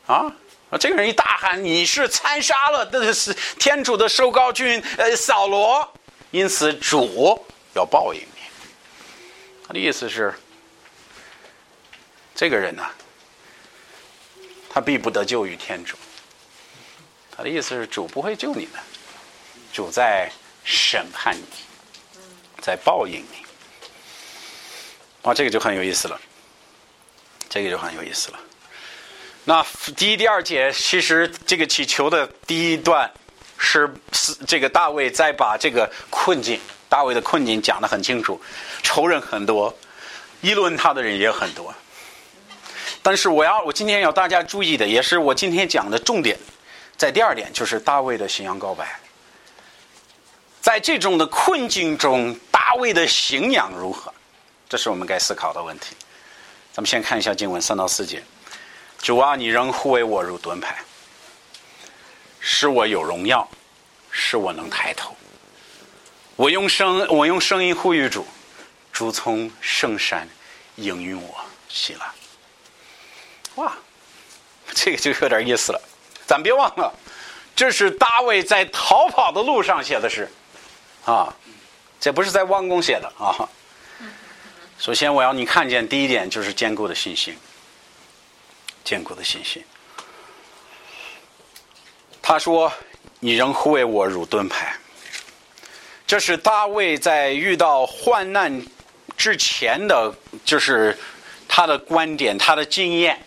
[0.07, 0.35] 啊，
[0.81, 5.89] 这个人一大喊：“你是参杀了，这是天主的收高君，呃，扫罗，
[6.33, 7.41] 因此主
[7.75, 8.43] 要报应你。”
[9.65, 10.35] 他的意思是，
[12.35, 12.85] 这个人呢，
[14.69, 15.97] 他必不得救于天主。
[17.37, 18.79] 他的意思是，主不会救你的，
[19.73, 20.29] 主在
[20.65, 21.70] 审判你。
[22.61, 23.45] 在报应你，
[25.23, 26.21] 啊，这个就很有意思了，
[27.49, 28.39] 这个就很有意思了。
[29.45, 33.11] 那第一、第二节，其实这个祈求的第一段
[33.57, 38.41] 是是这个大卫在把这个困境，大卫的困境讲得很清楚，
[38.83, 39.75] 仇人很多，
[40.43, 41.75] 议论他的人也很多。
[43.03, 46.39] 但是我要我今天要大家注意的，也是我今天讲的重点，
[46.99, 49.00] 在第二点就是大卫的信仰告白。
[50.61, 54.13] 在这种的困境中，大卫的信仰如何？
[54.69, 55.97] 这是我们该思考的问题。
[56.73, 58.23] 咱们先看一下经文三到四节：
[59.01, 60.79] 主啊，你仍护卫我如盾牌，
[62.39, 63.49] 使我有荣耀，
[64.11, 65.17] 使我能抬头。
[66.37, 68.27] 我用声，我用声音呼吁主，
[68.93, 70.29] 主从圣山
[70.77, 71.35] 应允我，
[71.69, 72.07] 起来。
[73.57, 73.77] 哇，
[74.73, 75.81] 这个就有点意思了。
[76.27, 76.95] 咱别忘了，
[77.57, 80.31] 这是大卫在逃跑的路上写的诗。
[81.05, 81.35] 啊，
[82.01, 83.49] 这不是在王宫写的啊。
[84.79, 87.37] 首先，我要你看见第一点就是坚固的信心，
[88.85, 89.63] 坚固的信心。
[92.23, 92.73] 他说
[93.21, 94.75] ：“你仍护卫我如盾牌。”
[96.07, 98.63] 这是大卫在遇到患难
[99.17, 100.13] 之前的，
[100.45, 100.99] 就是
[101.47, 103.23] 他的观点，他的经验。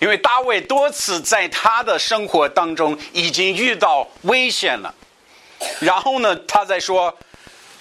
[0.00, 4.94] 因为大卫多次在他的生活当中已经遇到危险了。
[5.80, 7.16] 然后呢，他在说：“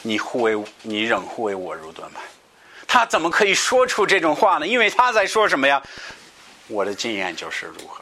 [0.01, 2.19] 你护卫，你仍护卫我如盾牌。”
[2.87, 4.67] 他怎么可以说出这种话呢？
[4.67, 5.81] 因为他在说什么呀？
[6.67, 8.01] 我的经验就是如何，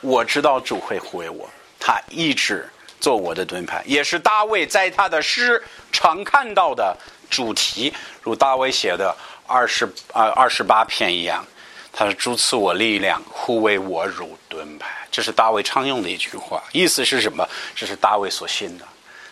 [0.00, 2.68] 我知道主会护卫我，他一直
[3.00, 6.96] 做我的盾牌，也是大卫在他的诗常看到的
[7.28, 9.14] 主题，如大卫写的
[9.46, 11.44] 二十啊二十八篇一样。
[11.92, 17.44] 他说：“主赐我力量，护卫我如盾牌。”这是大卫常用的一句话，意思是什么？
[17.74, 18.84] 这是大卫所信的。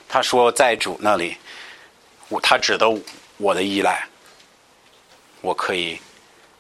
[0.08, 1.36] 他说：“在主那里，
[2.28, 2.88] 我他指的
[3.36, 4.06] 我的依赖，
[5.42, 6.00] 我可以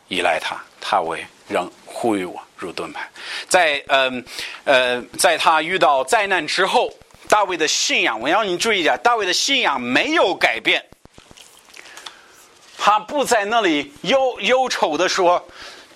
[0.08, 3.08] 依赖他，他为让呼吁我入盾牌。”
[3.48, 4.24] 在嗯
[4.64, 6.92] 呃，在他遇到灾难之后，
[7.28, 10.84] 大卫的信仰，我要你注意一下，大卫的信仰没有改变，
[12.76, 15.48] 他不在那里忧忧愁的说。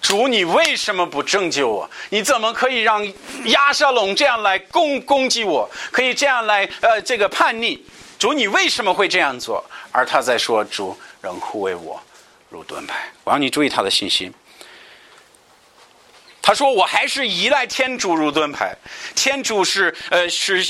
[0.03, 1.91] 主，你为什么不拯救我？
[2.11, 3.07] 你怎么可以让
[3.45, 5.71] 亚沙龙这样来攻攻击我？
[5.93, 7.81] 可以这样来呃这个叛逆？
[8.19, 9.65] 主，你为什么会这样做？
[9.93, 12.03] 而他在说：“主仍护卫我
[12.51, 14.33] 如盾牌。”我让你注意他的信心。
[16.43, 18.77] 他说：“我还是依赖天主如盾牌。
[19.15, 20.65] 天主是呃是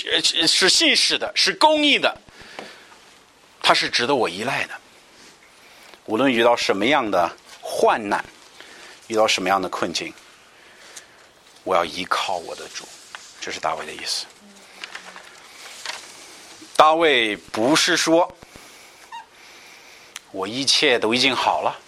[0.47, 2.15] 是信实的，是公义的，
[3.63, 4.75] 他是值得我依赖的。
[6.05, 8.23] 无论遇到什么样的患难。”
[9.13, 10.11] 遇到什么样的困境，
[11.65, 12.89] 我要依靠我的主，
[13.43, 14.25] 这是大卫的意思。
[16.75, 18.35] 大卫不是说
[20.31, 21.79] 我一切都已经好了，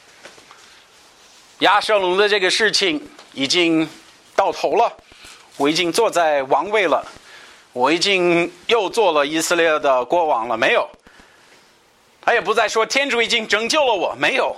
[1.60, 3.88] 亚瑟龙的这个事情已经
[4.36, 4.94] 到头了，
[5.56, 7.02] 我已经坐在王位了，
[7.72, 10.86] 我已经又做了以色列的国王了，没有。
[12.20, 14.54] 他也不再说天主已经拯救了我，没有。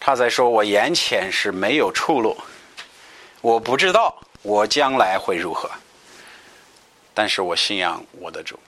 [0.00, 2.34] 他在说：“我眼前是没有出路，
[3.42, 5.70] 我不知道我将来会如何，
[7.12, 8.58] 但是我信仰我的主。”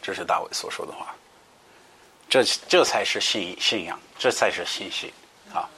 [0.00, 1.14] 这是大卫所说的话。
[2.28, 5.12] 这这才是信信仰，这才是信心
[5.52, 5.68] 啊！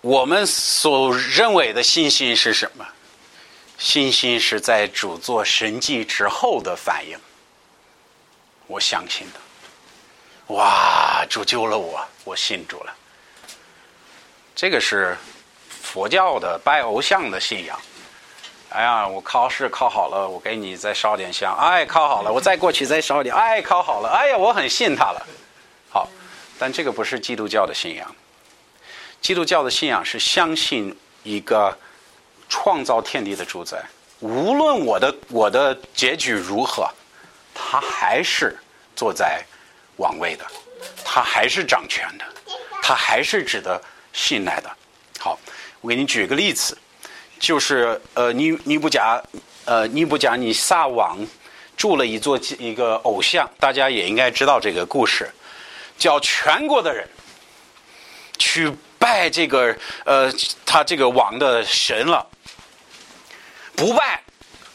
[0.00, 2.84] 我们所认为的信心是什么？
[3.78, 7.16] 信心是在主做神迹之后的反应。
[8.66, 9.40] 我相信的。
[10.52, 11.24] 哇！
[11.28, 12.94] 主救了我，我信主了。
[14.54, 15.16] 这个是
[15.68, 17.78] 佛教的拜偶像的信仰。
[18.70, 21.56] 哎呀，我考试考好了，我给你再烧点香。
[21.56, 23.34] 哎，考好了，我再过去再烧点。
[23.34, 25.26] 哎，考好了，哎呀，我很信他了。
[25.90, 26.08] 好，
[26.58, 28.14] 但这个不是基督教的信仰。
[29.20, 31.76] 基督教的信仰是相信一个
[32.48, 33.82] 创造天地的主宰，
[34.20, 36.90] 无论我的我的结局如何，
[37.54, 38.58] 他还是
[38.96, 39.42] 坐在。
[40.02, 40.44] 王位的，
[41.04, 42.24] 他还是掌权的，
[42.82, 43.80] 他还是值得
[44.12, 44.68] 信赖的。
[45.20, 45.38] 好，
[45.80, 46.76] 我给你举个例子，
[47.38, 49.22] 就是呃，尼尼布甲
[49.64, 51.24] 呃尼布甲尼撒王
[51.76, 55.30] 住了一座一个偶像，大家也应该知道这个故事，
[55.96, 57.08] 叫全国的人
[58.38, 60.32] 去拜这个呃
[60.66, 62.26] 他这个王的神了，
[63.76, 64.20] 不拜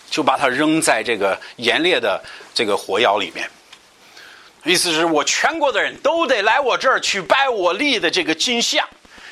[0.10, 3.50] 就把他扔在这个严烈的这个火窑里面。
[4.72, 8.88] 意思是我全国的人都得来我这儿去拜我立的这个金像，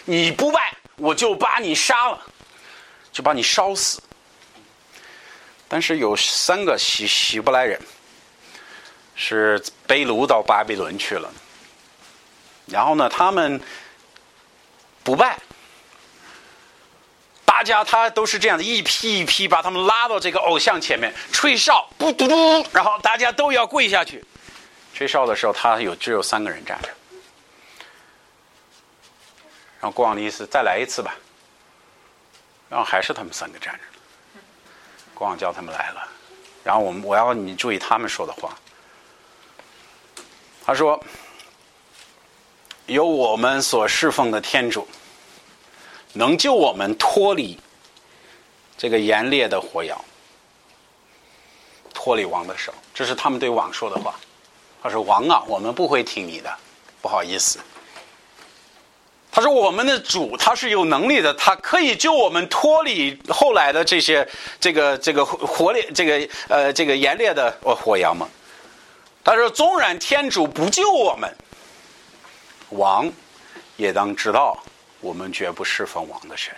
[0.06, 2.22] 你不拜，我就把你杀了，
[3.12, 4.02] 就把你烧死。
[5.68, 7.80] 但是有三个希希伯来人
[9.16, 11.30] 是背炉到巴比伦去了，
[12.68, 13.60] 然后呢，他们
[15.04, 15.38] 不拜，
[17.44, 24.24] 大家他都是这样的一批一批把他们拉到这个偶像前面吹哨，嘟嘟嘟，然后大家都要跪下去。
[24.96, 26.88] 吹哨的时候，他有只有三个人站着，
[29.82, 31.14] 然后国王的意思再来一次吧，
[32.70, 33.80] 然后还是他们三个站着。
[35.14, 36.08] 国王叫他们来了，
[36.64, 38.58] 然后我们我要你注意他们说的话。
[40.66, 40.98] 他说
[42.88, 44.88] ：“有我们所侍奉的天主，
[46.14, 47.60] 能救我们脱离
[48.78, 50.04] 这个严烈的火窑，
[51.94, 54.16] 脱离王的手。”这是他们对王说的话。
[54.86, 56.58] 他说：“王啊，我们不会听你的，
[57.02, 57.58] 不好意思。”
[59.34, 64.30] 他说：“我们的主他是有能力的，他可以救我们脱离后来的这些
[64.60, 68.30] 这个这个火烈这个呃这个严烈的火焰吗？”
[69.26, 71.36] 他说：“纵然天主不救我们，
[72.70, 73.12] 王
[73.78, 74.56] 也当知道，
[75.02, 76.54] 我们绝不侍奉王的神，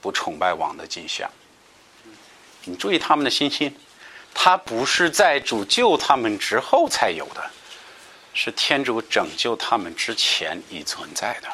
[0.00, 1.30] 不崇拜王的金像。
[2.64, 3.72] 你注意他们的信心。”
[4.34, 7.50] 他不是在主救他们之后才有的，
[8.34, 11.48] 是天主拯救他们之前已存在的，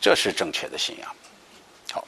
[0.00, 1.16] 这是正确的信仰。
[1.90, 2.06] 好，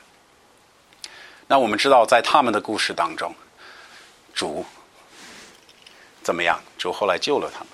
[1.47, 3.35] 那我们知道，在他们的故事当中，
[4.35, 4.65] 主
[6.23, 6.61] 怎么样？
[6.79, 7.69] 主后来救了他们，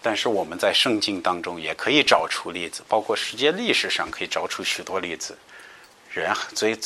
[0.00, 5.38] 但是我们在圣经当中也可以找出例子，包括世界历史上可以找出许多例子，
[6.10, 6.78] 人最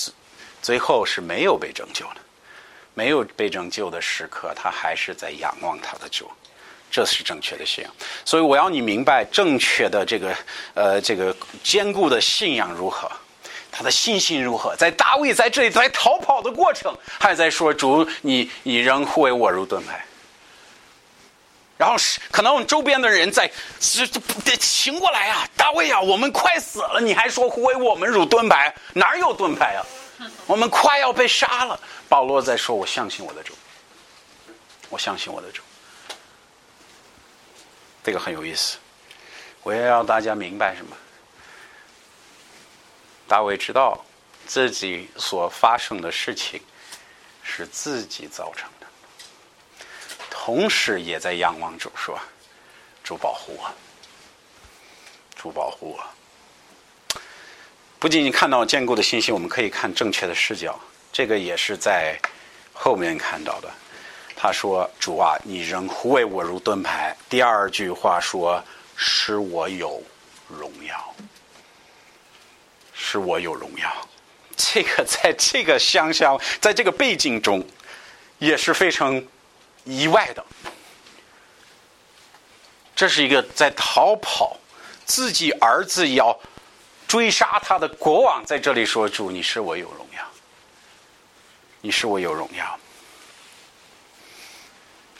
[0.61, 2.20] 最后是没有被拯救的，
[2.95, 6.30] 没有被拯救的时刻，他还是在仰望他的主，
[6.90, 7.92] 这是正确的信仰。
[8.24, 10.36] 所以我要你明白正确的这个
[10.74, 13.11] 呃这个坚固的信仰如何，
[13.72, 14.76] 他的信心如何。
[14.76, 20.05] 在大卫在这里在逃跑的过程，还在说主，你你仍护卫我如盾牌。
[21.76, 24.07] 然后是可能我们周边的人在这
[24.45, 28.72] 得醒过来啊，大卫呀，我们快死了，你还说护卫我们如盾牌？
[28.92, 29.82] 哪有盾牌啊？
[30.47, 31.79] 我们快要被杀了。
[32.09, 33.55] 保罗在说：“我相信我的主，
[34.89, 35.62] 我相信我的主。”
[38.05, 38.79] 这个很有意思。
[39.62, 40.97] 我要让大家明白什么？
[43.27, 44.05] 大卫知道
[44.47, 46.62] 自己所发生的事情
[47.43, 48.87] 是自己造成的。
[50.31, 52.19] 同时也在仰望主，说
[53.03, 53.75] ：“主保护我，
[55.35, 56.05] 主保护我。”
[58.05, 60.78] 不仅仅看到坚固的信息，我们可以看正确的视角。
[61.11, 62.14] 这个也是在
[62.74, 63.70] 后面看到的。
[64.36, 68.62] 他说：“主啊，你仍护卫我如盾牌。”第二句话说
[68.94, 70.02] ：“使我有
[70.48, 71.14] 荣耀，
[72.92, 73.90] 使我有荣耀。”
[74.55, 77.66] 这个在这个乡下，在这个背景中，
[78.38, 79.24] 也是非常。
[79.84, 80.44] 意外的，
[82.94, 84.59] 这是一个在逃跑，
[85.07, 86.38] 自己儿子要
[87.07, 90.22] 追杀他的国王，在这里说：“主，你是我有荣耀，
[91.80, 92.78] 你是我有荣耀。”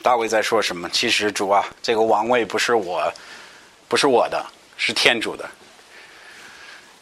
[0.01, 0.89] 大卫在说什么？
[0.89, 3.11] 其实主啊，这个王位不是我，
[3.87, 4.45] 不是我的，
[4.77, 5.49] 是天主的，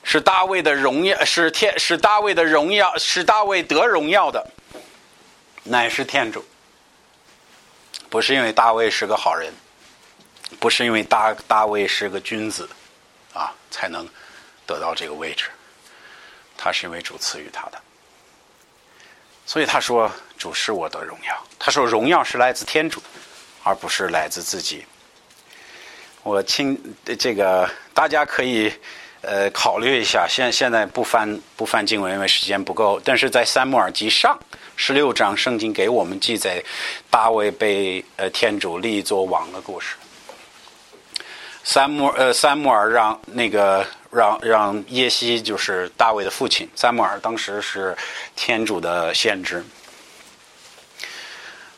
[0.04, 4.46] 是大卫的荣耀，是天，是大卫的荣耀，是大卫得荣耀的，
[5.64, 6.46] 乃是天主。
[8.10, 9.52] 不是因为大卫是个好人，
[10.60, 12.70] 不是因为大大卫是个君子，
[13.34, 14.08] 啊，才能
[14.66, 15.46] 得到这个位置。
[16.58, 17.82] 他是因为主赐予他的，
[19.46, 23.02] 所以他说：“主是我的荣耀。”他说：“荣耀是来自天主，
[23.64, 24.86] 而不是来自自己。”
[26.24, 26.80] 我听
[27.20, 28.74] 这个，大家可以
[29.22, 30.26] 呃考虑一下。
[30.28, 33.02] 现现在不翻不翻经文，因为时间不够。
[33.04, 34.40] 但是在三木耳记上。
[34.76, 36.62] 十六章圣经给我们记载
[37.08, 39.96] 大卫被呃天主立作王的故事。
[41.64, 47.98] 三木呃三木尔让那个让让耶西就是大卫的父亲，三木尔当时是
[48.36, 49.66] 天主的先知。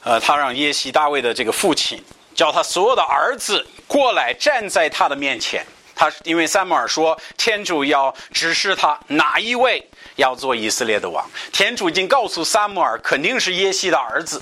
[0.04, 2.04] 呃，他让耶西大卫的这个父亲
[2.36, 5.66] 叫他所有的儿子过来站在他的面前。
[5.96, 9.88] 他因为三木尔说天主要指示他哪一位。
[10.18, 14.42] 要做以色列的王，天主已经告诉撒母耳，肯定是耶西的儿子。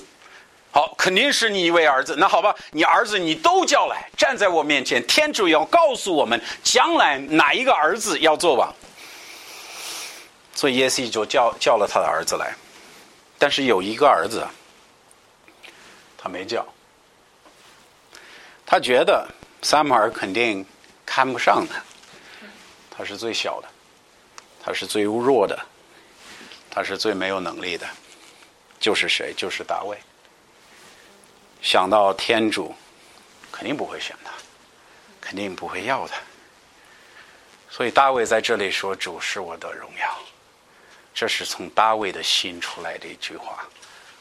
[0.74, 2.16] 好，肯定是你一位儿子。
[2.18, 5.00] 那好吧，你儿子你都叫来，站在我面前。
[5.06, 8.74] 天主要告诉我们，将来哪一个儿子要做王。
[10.52, 12.52] 所以耶西就叫叫了他的儿子来，
[13.38, 14.44] 但是有一个儿子，
[16.18, 16.66] 他没叫。
[18.66, 19.28] 他觉得
[19.62, 20.66] 撒母耳肯定
[21.06, 21.80] 看不上他，
[22.98, 23.68] 他是最小的。
[24.60, 25.56] 他是最弱的，
[26.68, 27.86] 他是最没有能力的，
[28.80, 29.32] 就是谁？
[29.36, 29.96] 就是大卫。
[31.64, 32.74] 想到天主，
[33.50, 34.30] 肯定不会选他，
[35.18, 36.20] 肯定不会要他。
[37.70, 40.18] 所以大卫在这里说：“主是我的荣耀。”
[41.14, 43.66] 这是从大卫的心出来的一句话。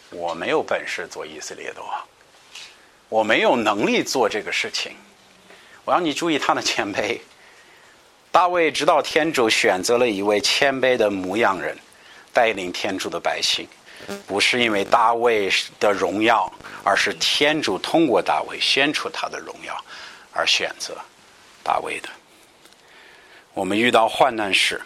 [0.09, 2.07] 我没有本事做以色列的王，
[3.09, 4.95] 我没有能力做这个事情。
[5.83, 7.19] 我让你注意他的谦卑。
[8.31, 11.77] 大卫知道天主选择了一位谦卑的牧羊人，
[12.31, 13.67] 带领天主的百姓，
[14.27, 16.51] 不是因为大卫的荣耀，
[16.83, 19.75] 而是天主通过大卫显出他的荣耀，
[20.31, 20.97] 而选择
[21.63, 22.09] 大卫的。
[23.53, 24.81] 我们遇到患难时，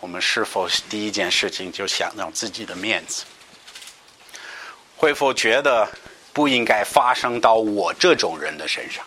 [0.00, 3.24] 我们是否第一件事情就想到自己的面子？
[4.96, 5.88] 会否觉得
[6.32, 9.04] 不应该发生到我这种人的身上？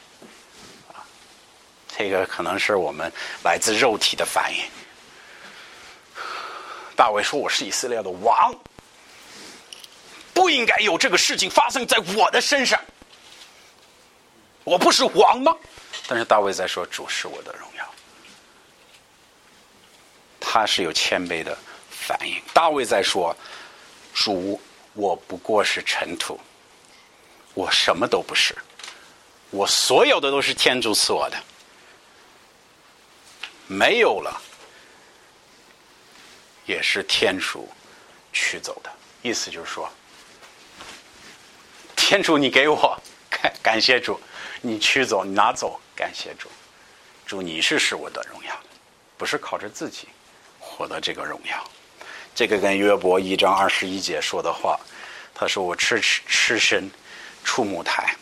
[1.97, 3.09] 这个可能是我们
[3.43, 4.61] 来自肉体的反应。
[6.93, 8.53] 大卫说：“我是以色列的王，
[10.35, 12.79] 不应该有这个事情发生在我的身上。
[14.63, 15.55] 我不是王吗？”
[16.07, 17.93] 但是大卫在说：“主是我的荣耀。”
[20.39, 21.57] 他是有谦卑的
[21.89, 22.39] 反应。
[22.53, 23.35] 大卫在说
[24.13, 24.61] ：“主，
[24.93, 26.39] 我不过是尘土，
[27.53, 28.55] 我什么都不是，
[29.49, 31.37] 我所有的都是天主赐我的。”
[33.67, 34.39] 没有了，
[36.67, 37.67] 也是天主
[38.31, 38.91] 取走的。
[39.23, 39.91] 意思就是说，
[42.05, 42.95] 天主你给我
[43.31, 44.21] 感感谢主，
[44.61, 46.47] 你取走你拿走感谢主，
[47.25, 48.55] 主你是使我的荣耀，
[49.17, 50.07] 不是靠着自己
[50.59, 51.67] 获得这个荣耀。
[52.35, 54.79] 这个跟约伯一章二十一节说的话，
[55.33, 56.87] 他说：“我赤赤身
[57.43, 58.15] 出母胎，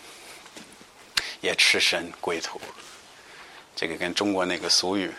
[1.41, 2.61] 也赤身归途。”
[3.75, 5.11] 这个跟中国那个俗语，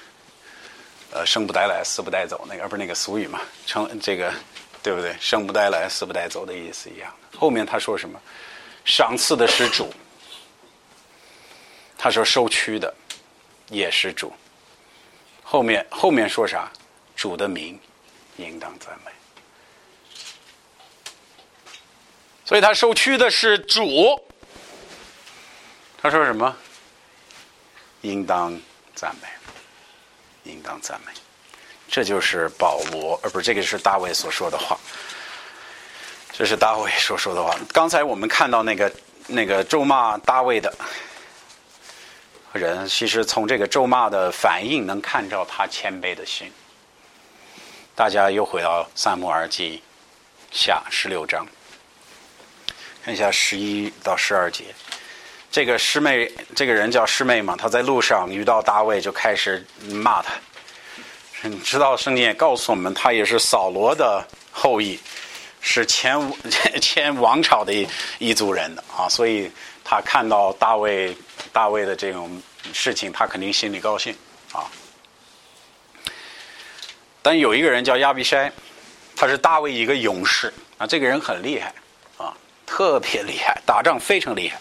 [1.11, 3.43] 呃，“生不带来，死不带走”那个，不是那个俗语嘛？
[3.67, 4.33] 成这个，
[4.83, 7.15] 对不对？“生不带来，死不带走”的意思一样。
[7.37, 8.19] 后面他说什么？
[8.85, 9.93] 赏赐的是主。
[11.97, 12.93] 他说：“收屈的
[13.69, 14.33] 也是主。”
[15.43, 16.71] 后面后面说啥？
[17.17, 17.81] 主的名
[18.37, 19.11] 应当赞美。
[22.45, 24.23] 所以他受屈的是主。
[25.97, 26.55] 他说什么？
[28.03, 28.61] 应当
[28.95, 29.29] 赞美，
[30.53, 31.13] 应当赞美。
[31.89, 34.79] 这就是保罗，而不是这个是大卫所说的话。
[36.37, 37.55] 这是大卫所说的话。
[37.73, 38.93] 刚才我们看到那个
[39.29, 40.75] 那个咒骂大卫的。
[42.53, 46.51] 人其实从这个咒骂的反应能看到他谦卑的心。
[47.97, 49.83] 大家又回到萨母耳记
[50.53, 51.47] 下十六章，
[53.05, 54.65] 看一下十一到十二节。
[55.51, 57.57] 这个师妹，这个人叫师妹嘛？
[57.57, 60.33] 他在路上遇到大卫，就开始骂他。
[61.43, 64.99] 你知道圣经也告诉我们，他也是扫罗的后裔，
[65.65, 66.17] 是前
[66.81, 67.89] 前王朝的一
[68.19, 69.51] 一族人的啊，所以
[69.83, 71.17] 他看到大卫。
[71.53, 72.43] 大卫的这种
[72.73, 74.13] 事情，他肯定心里高兴
[74.53, 74.67] 啊。
[77.23, 78.51] 但有一个人叫亚比筛，
[79.15, 80.85] 他是大卫一个勇士啊。
[80.85, 81.73] 这个人很厉害
[82.19, 82.35] 啊，
[82.67, 84.59] 特别厉害，打仗非常厉害。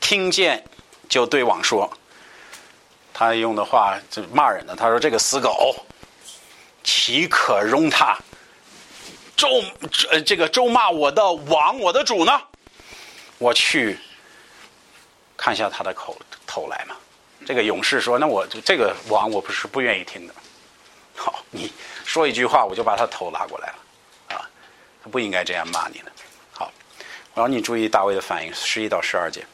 [0.00, 0.64] 听见
[1.06, 1.90] 就对王说，
[3.12, 4.74] 他用的话就骂人的。
[4.74, 5.76] 他说：“这个死狗，
[6.82, 8.16] 岂可容他
[9.36, 9.48] 咒
[10.10, 12.40] 呃这个咒骂我的王，我的主呢？
[13.38, 13.98] 我去。”
[15.34, 16.16] 看一下他的口
[16.46, 16.94] 头来嘛，
[17.44, 20.34] 这个勇士说：“那我这个王我不是不愿意听的。
[21.16, 21.72] 好，你
[22.04, 24.48] 说一句话，我就把他头拉过来了，啊，
[25.02, 26.12] 他不应该这样骂你的。
[26.52, 26.72] 好，
[27.34, 29.44] 我让你注意大卫的反应，十一到十二节。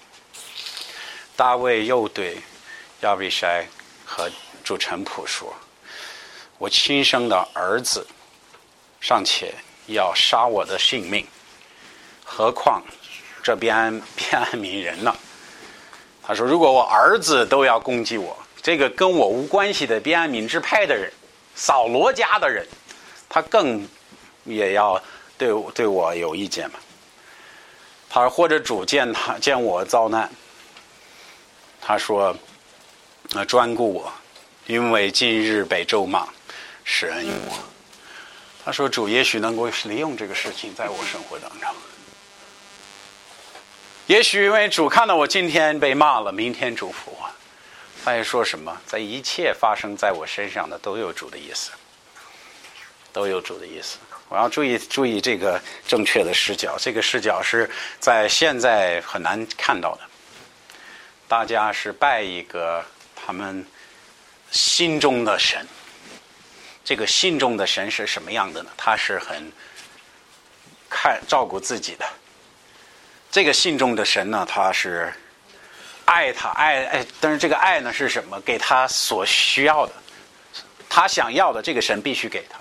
[1.34, 2.36] 大卫又对
[3.00, 3.64] 亚比筛
[4.04, 4.30] 和
[4.62, 5.54] 主臣仆说
[6.58, 8.06] ：‘我亲生的儿子
[9.00, 9.54] 尚且
[9.88, 11.26] 要杀我的性命，
[12.24, 12.82] 何况
[13.42, 15.14] 这边边安民人呢？’”
[16.22, 21.10] 他说：“如果我儿子都要攻击我，这个跟我无关系的边安敏之派的人，
[21.54, 22.66] 扫罗家的人，
[23.28, 23.88] 他更
[24.44, 25.02] 也要
[25.38, 26.78] 对我对我有意见嘛？
[28.10, 30.30] 他说或者主见他见我遭难，
[31.80, 32.36] 他说
[33.34, 34.12] 啊专顾我，
[34.66, 36.26] 因为今日被咒骂，
[36.84, 37.67] 施恩于我。
[38.64, 41.70] 他说主也许能够利用这个事情在我生活当中。”
[44.06, 47.28] 也许因为主看到我今天被骂了，明天祝福我。
[48.04, 51.72] 他也说什么，在一切发生在我身上的都有主的意思，
[53.12, 53.98] 都有主的意思。
[54.30, 60.02] 我要注意注意这个正确的视角，这个视角是在现在很难看到的。
[61.26, 62.82] 大家是拜一个
[63.14, 63.66] 他们
[64.50, 65.66] 心中的神，
[66.88, 68.70] 这个信中的神是什么样的呢？
[68.74, 69.52] 他是很
[70.88, 72.08] 看照顾自己的。
[73.30, 75.12] 这个信中的神呢，他是
[76.06, 78.40] 爱他爱爱，但是这个爱呢是什么？
[78.40, 79.92] 给他所需要的，
[80.88, 82.58] 他想要的，这个神必须给他，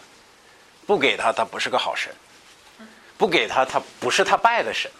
[0.85, 2.11] 不给他，他不是个好神；
[3.17, 4.91] 不给他，他不是他拜的神。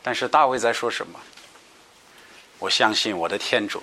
[0.00, 1.18] 但是大卫在说什么？
[2.60, 3.82] 我相信我的天主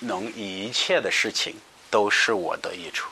[0.00, 1.54] 能以一切的事情
[1.90, 3.08] 都是我的益处，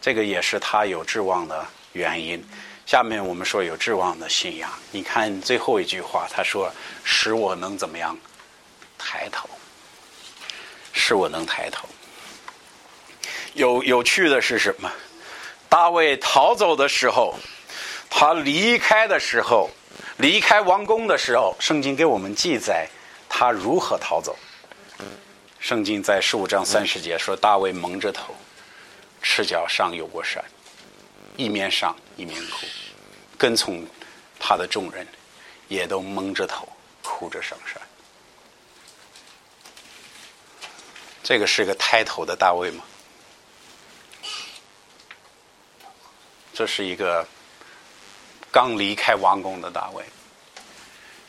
[0.00, 2.44] 这个也是他有指望的原因。
[2.86, 4.70] 下面我们说有指望的信仰。
[4.90, 6.72] 你看最后一句话，他说
[7.04, 8.18] ：“使我能怎么样？
[8.98, 9.48] 抬头，
[10.92, 11.88] 使我能抬头。”
[13.54, 14.90] 有有趣的是什么？
[15.68, 17.36] 大卫逃走的时候，
[18.08, 19.70] 他离开的时候，
[20.16, 22.88] 离开王宫的时候，圣经给我们记载
[23.28, 24.36] 他如何逃走。
[25.60, 28.34] 圣经在十五章三十节说：“大卫蒙着头，
[29.22, 30.42] 赤脚上有过山，
[31.36, 32.66] 一面上一面哭。”
[33.36, 33.86] 跟从
[34.38, 35.06] 他的众人，
[35.68, 36.66] 也都蒙着头，
[37.02, 37.80] 哭着上山。
[41.22, 42.82] 这个是个抬头的大卫吗？
[46.54, 47.26] 这是一个
[48.50, 50.04] 刚离开王宫的大卫。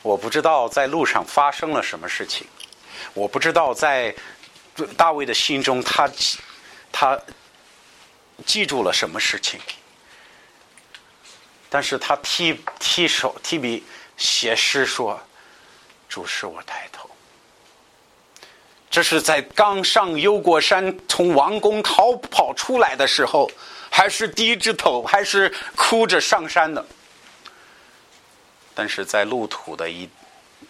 [0.00, 2.46] 我不知道在路上发生了什么事情，
[3.14, 4.14] 我不知道在
[4.96, 6.10] 大卫的心中，他
[6.90, 7.20] 他
[8.46, 9.60] 记住了什么事情。
[11.68, 13.82] 但是他提提手提笔
[14.16, 15.18] 写诗说
[16.08, 17.08] ：“主使我抬头。”
[18.90, 23.50] 这是在刚上幽国山从王宫逃跑出来的时候
[23.90, 26.84] 还是低着头，还是哭着上山的。
[28.74, 30.06] 但是在路途的一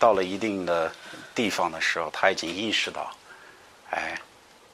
[0.02, 0.92] 到了一定的
[1.32, 3.16] 地方的时候，他已经意识到，
[3.90, 4.20] 哎，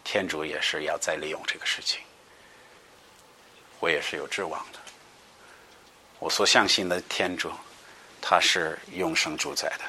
[0.02, 2.00] 天主也是要再利用这个事情，
[3.78, 4.78] 我也是有指望的。
[6.18, 7.52] 我所相信的天主，
[8.22, 9.84] 他是永生主宰的，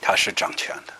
[0.00, 0.94] 他是掌权的。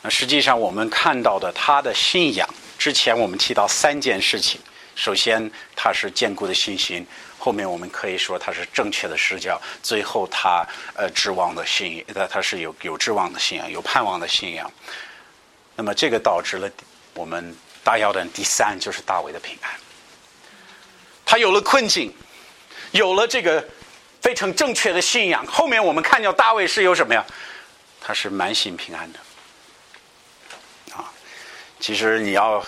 [0.00, 4.60] 那实际上我们看到的他的信仰，之前我们提到三件事情，
[4.94, 7.06] 首先他是坚固的信心。
[7.38, 10.64] 后面我们可以说他是正确的视角，最后他
[10.94, 14.70] 呃指望的信仰，他他是有有指望的信仰，有盼望的信仰。
[15.74, 16.70] 那么这个导致了
[17.14, 19.72] 我们大要的第三就是大卫的平安。
[21.26, 22.14] 他有了困境，
[22.92, 23.66] 有了这个
[24.20, 25.44] 非常正确的信仰。
[25.46, 27.26] 后面我们看到大卫是有什么呀？
[28.00, 29.18] 他是满心平安的。
[30.94, 31.10] 啊，
[31.80, 32.64] 其实你要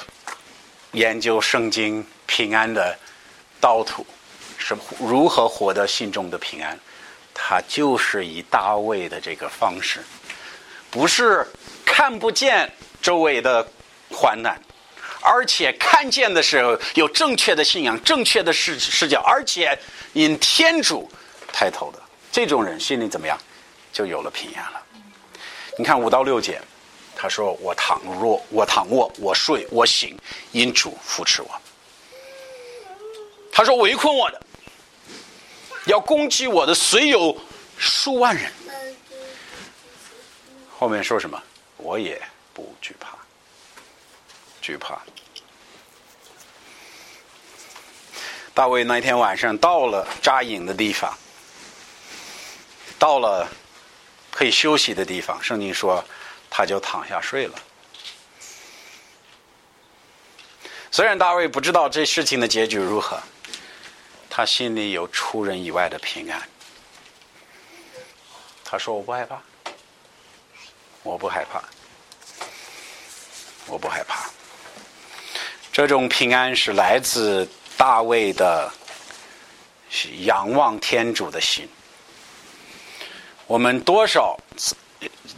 [0.90, 2.96] 研究圣经平安的
[3.60, 4.06] 道途。
[4.56, 6.78] 是如何获得心中的平安？
[7.34, 10.00] 他就是以大卫的这个方式，
[10.90, 11.46] 不是
[11.84, 12.72] 看不见
[13.02, 13.66] 周围的
[14.10, 14.58] 患难，
[15.20, 19.76] 而且看见的时候有正确的信仰、正确的视视角，而且
[20.14, 21.10] 因天主
[21.52, 22.00] 抬头的
[22.32, 23.36] 这种人，心里怎么样？
[23.92, 24.80] 就有了平安了。
[25.76, 26.62] 你看五到六节，
[27.14, 30.16] 他说：“我躺若，我躺卧，我睡，我醒，
[30.52, 31.50] 因主扶持我。”
[33.54, 34.42] 他说：“围困我的。”
[35.86, 37.40] 要攻击我的，虽有
[37.78, 38.52] 数万人。
[40.76, 41.40] 后面说什么？
[41.76, 42.20] 我也
[42.52, 43.16] 不惧怕，
[44.60, 45.00] 惧怕。
[48.52, 51.16] 大卫那天晚上到了扎营的地方，
[52.98, 53.48] 到了
[54.30, 56.04] 可以休息的地方，圣经说
[56.50, 57.54] 他就躺下睡了。
[60.90, 63.20] 虽然大卫不知道这事情的结局如何。
[64.36, 66.42] 他心里有出人意外的平安。
[68.64, 69.40] 他说：“我不害怕，
[71.04, 71.62] 我不害怕，
[73.68, 74.28] 我不害怕。”
[75.70, 78.68] 这种平安是来自大卫的
[80.22, 81.68] 仰望天主的心。
[83.46, 84.74] 我们多少次，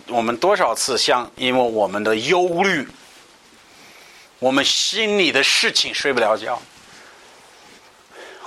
[0.07, 2.88] 我们多少次像因为我们的忧虑，
[4.38, 6.59] 我们心里的事情睡不了觉。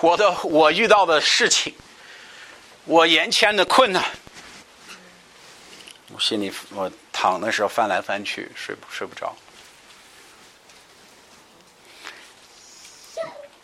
[0.01, 1.73] 我的我遇到的事情，
[2.85, 4.03] 我眼前的困难，
[6.13, 9.35] 我心里我躺的时候翻来翻去，睡不睡不着。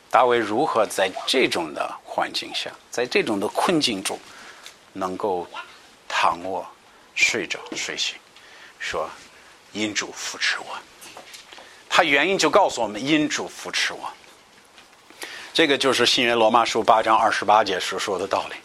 [0.09, 4.19] 大卫如何在这种的环境下，在这种的困境中，
[4.93, 5.47] 能够
[6.07, 6.65] 躺卧
[7.15, 8.15] 睡着睡醒，
[8.79, 9.09] 说
[9.71, 10.77] 因主扶持我。
[11.89, 14.11] 他原因就告诉我们，因主扶持我。
[15.56, 18.58] 这个就是新约罗马书八章二十八节所说的道理。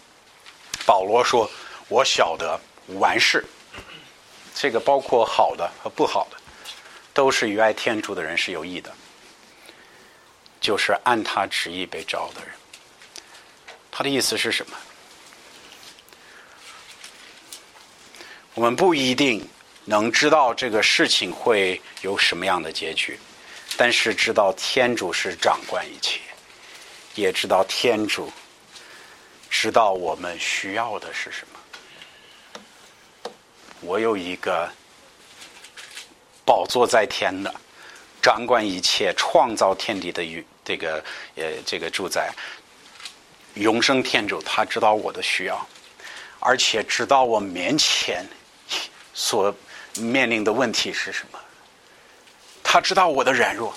[0.85, 1.49] 保罗说
[1.87, 2.61] ：“我晓得
[2.99, 3.45] 完事。”
[4.57, 6.37] 这个包括好的和不好的，
[7.15, 8.93] 都是与爱天主的人是有益的，
[10.61, 12.51] 就是按他旨意被召的人。
[13.93, 14.77] 他的意思是什么？
[18.55, 19.49] 我们不一定
[19.85, 23.17] 能知道这个事情会有什么样的结局，
[23.77, 26.19] 但是知道天主是掌管一切。
[27.15, 28.33] 也知道天主
[29.51, 31.59] 知道我们需要的是什么。
[33.81, 34.71] 我有一个
[36.45, 37.53] 宝座在天的，
[38.23, 41.05] 掌管一切、创造天地的与这个
[41.35, 42.33] 呃这个主宰
[43.55, 45.67] 永生天主，他知道我的需要，
[46.39, 48.25] 而且知道我面前
[49.13, 49.53] 所
[49.97, 51.39] 面临的问题是什么。
[52.63, 53.75] 他知道我的软弱，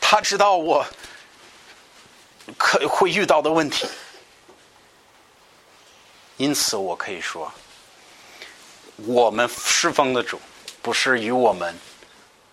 [0.00, 0.84] 他知道我。
[2.56, 3.88] 可会遇到的问题，
[6.36, 7.52] 因此我可以说，
[8.98, 10.40] 我们侍奉的主
[10.80, 11.74] 不是与我们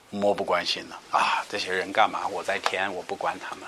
[0.10, 1.46] 漠不关心的啊！
[1.48, 2.28] 这些人干嘛？
[2.28, 3.66] 我在天，我不管他们。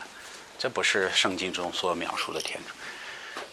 [0.57, 2.73] 这不是圣经中所描述的天主。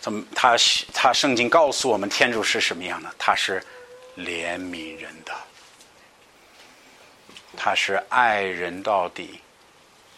[0.00, 0.24] 怎么？
[0.34, 0.56] 他
[0.94, 3.14] 他圣经告诉我们，天主是什么样的？
[3.18, 3.62] 他是
[4.16, 5.32] 怜悯人的，
[7.56, 9.40] 他是爱人到底。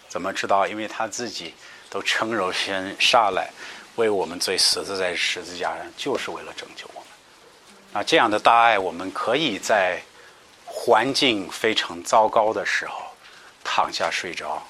[0.09, 0.69] 怎么知道？
[0.69, 1.53] 因为他自己。
[1.95, 3.49] 都称肉身下来，
[3.95, 7.09] 为我们罪死在十字架上，就是为了拯救我们。
[7.93, 10.03] 那这样的大爱，我们可以在
[10.67, 13.01] 环境非常糟糕的时候
[13.63, 14.61] 躺下睡着，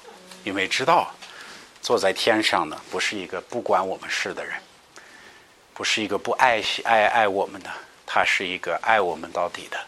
[0.43, 1.11] 因为知道
[1.81, 4.53] 坐在天上的不是一个不管我们事的人，
[5.73, 7.71] 不是一个不爱惜爱爱我们的，
[8.05, 9.79] 他是一个爱我们到底的。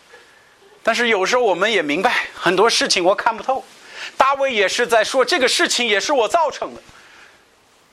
[0.81, 3.63] 但是有时候我们也明白很多事情我看不透，
[4.17, 6.81] 大卫也是在说这个事情也是我造成的，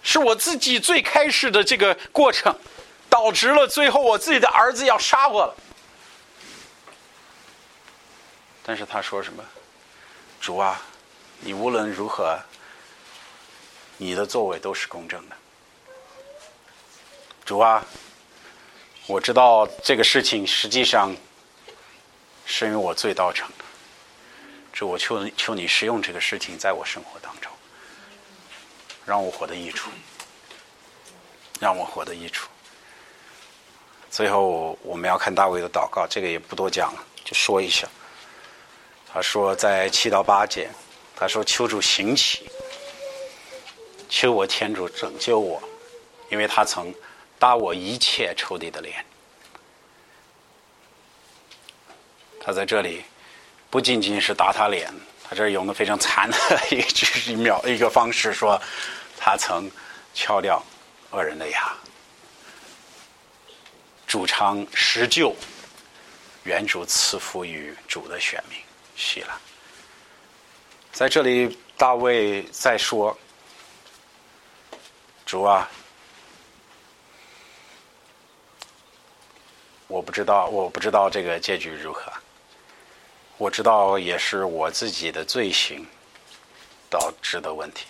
[0.05, 2.57] 是我自己最开始的这个过程，
[3.09, 5.57] 导致了最后我自己的儿子要杀我了。
[8.63, 9.43] 但是他说什么？
[10.41, 10.81] 主啊，
[11.41, 12.39] 你无论如何，
[13.97, 15.37] 你的作为都是公正的。
[17.45, 17.83] 主啊，
[19.07, 21.15] 我知道这个事情实际上
[22.45, 23.65] 是因为我罪造成的。
[24.73, 27.51] 主，我求求你使用这个事情在我生活当中，
[29.07, 29.91] 让我活得益处，
[31.61, 32.49] 让我活得益处。
[34.11, 37.89] 最后我们要看大卫的祷告，这个也不多讲了，就说一下。
[39.13, 40.69] 他说在七到八节，
[41.15, 42.49] 他说求主行起，
[44.09, 45.63] 求我天主拯救我，
[46.31, 46.93] 因为他曾
[47.39, 49.05] 打我一切仇敌的脸。
[52.41, 53.05] 他在这里
[53.71, 54.93] 不仅仅是打他脸，
[55.29, 56.37] 他这儿用的非常残的
[56.71, 58.61] 一句一秒一个方式说，
[59.19, 59.71] 他曾
[60.13, 60.63] 敲掉
[61.11, 61.73] 恶人的牙，
[64.07, 65.35] 主常施救，
[66.45, 68.59] 原主赐福于主的选民。
[68.97, 69.41] 洗了，
[70.93, 73.19] 在这里，大卫在说
[75.27, 75.69] ：“主啊，
[79.89, 82.13] 我不知道，我不知道这个结局如何。
[83.37, 85.87] 我知道，也是我自己的罪行
[86.89, 87.87] 导致的问题。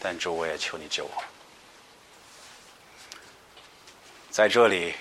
[0.00, 1.24] 但主，我也求你救我。
[4.30, 4.94] 在这里，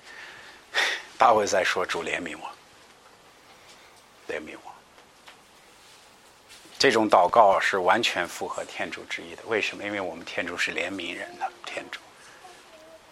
[1.18, 2.48] 大卫在说：主怜悯我。”
[4.28, 4.72] 怜悯我，
[6.76, 9.42] 这种祷告是完全符合天主之意的。
[9.46, 9.84] 为什么？
[9.84, 12.00] 因为我们天主是怜悯人的天主，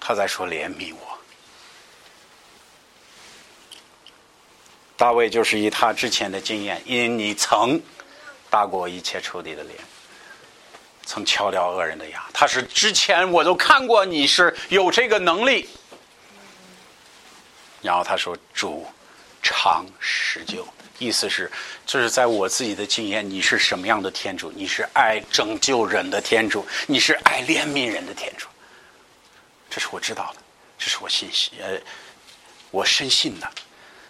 [0.01, 1.14] 他在说怜悯我。
[4.97, 7.81] 大卫就是以他之前的经验，因你曾
[8.49, 9.77] 打过一切仇敌的脸，
[11.05, 12.25] 曾敲掉恶人的牙。
[12.33, 15.69] 他是之前我都看过你是有这个能力。
[17.83, 18.87] 然后他说：“主
[19.43, 20.67] 常施救。”
[20.99, 21.51] 意思是，
[21.85, 24.51] 这是在我自己的经验，你是什么样的天主？
[24.55, 28.47] 你是爱拯救人的天主，你是爱怜悯人的天主。
[29.69, 30.41] 这是我知道的，
[30.79, 31.79] 这是我信息，呃，
[32.71, 33.51] 我深信的。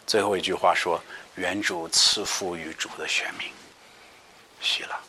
[0.07, 1.01] 最后一句话说
[1.37, 3.49] ：“原主赐福于主的选民。”
[4.61, 5.01] 许了。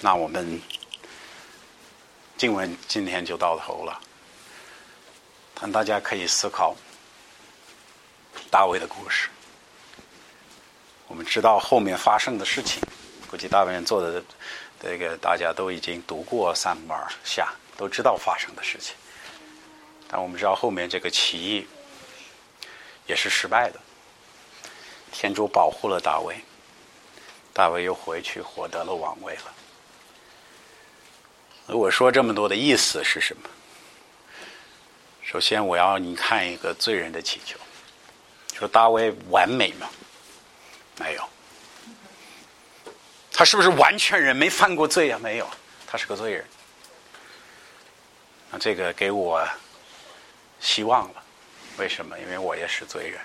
[0.00, 0.60] 那我们
[2.36, 4.00] 经文今天就到头了，
[5.54, 6.74] 但大家可以思考。
[8.50, 9.30] 大卫的故事，
[11.06, 12.82] 我们知道后面发生的事情。
[13.30, 14.22] 估计大部分做的
[14.78, 16.94] 这个，大家都已经读过三本
[17.24, 18.94] 下，都知道发生的事情。
[20.06, 21.66] 但我们知道后面这个起义
[23.06, 23.80] 也是失败的。
[25.12, 26.36] 天主保护了大卫，
[27.52, 29.54] 大卫又回去获得了王位了。
[31.66, 33.48] 我说这么多的意思是什么？
[35.22, 37.58] 首先，我要你看一个罪人的祈求。
[38.54, 39.88] 说大卫完美吗？
[40.98, 41.28] 没有。
[43.32, 45.18] 他是不是完全人没犯过罪啊？
[45.22, 45.48] 没有，
[45.86, 46.44] 他是个罪人。
[48.50, 49.46] 那这个给我
[50.60, 51.21] 希望了。
[51.78, 52.18] 为什么？
[52.18, 53.20] 因为我也是罪人。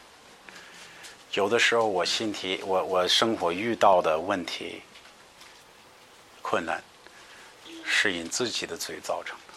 [1.33, 4.81] 有的时候我心体，我我生活遇到的问题、
[6.41, 6.83] 困难，
[7.85, 9.53] 是因自己的罪造成的。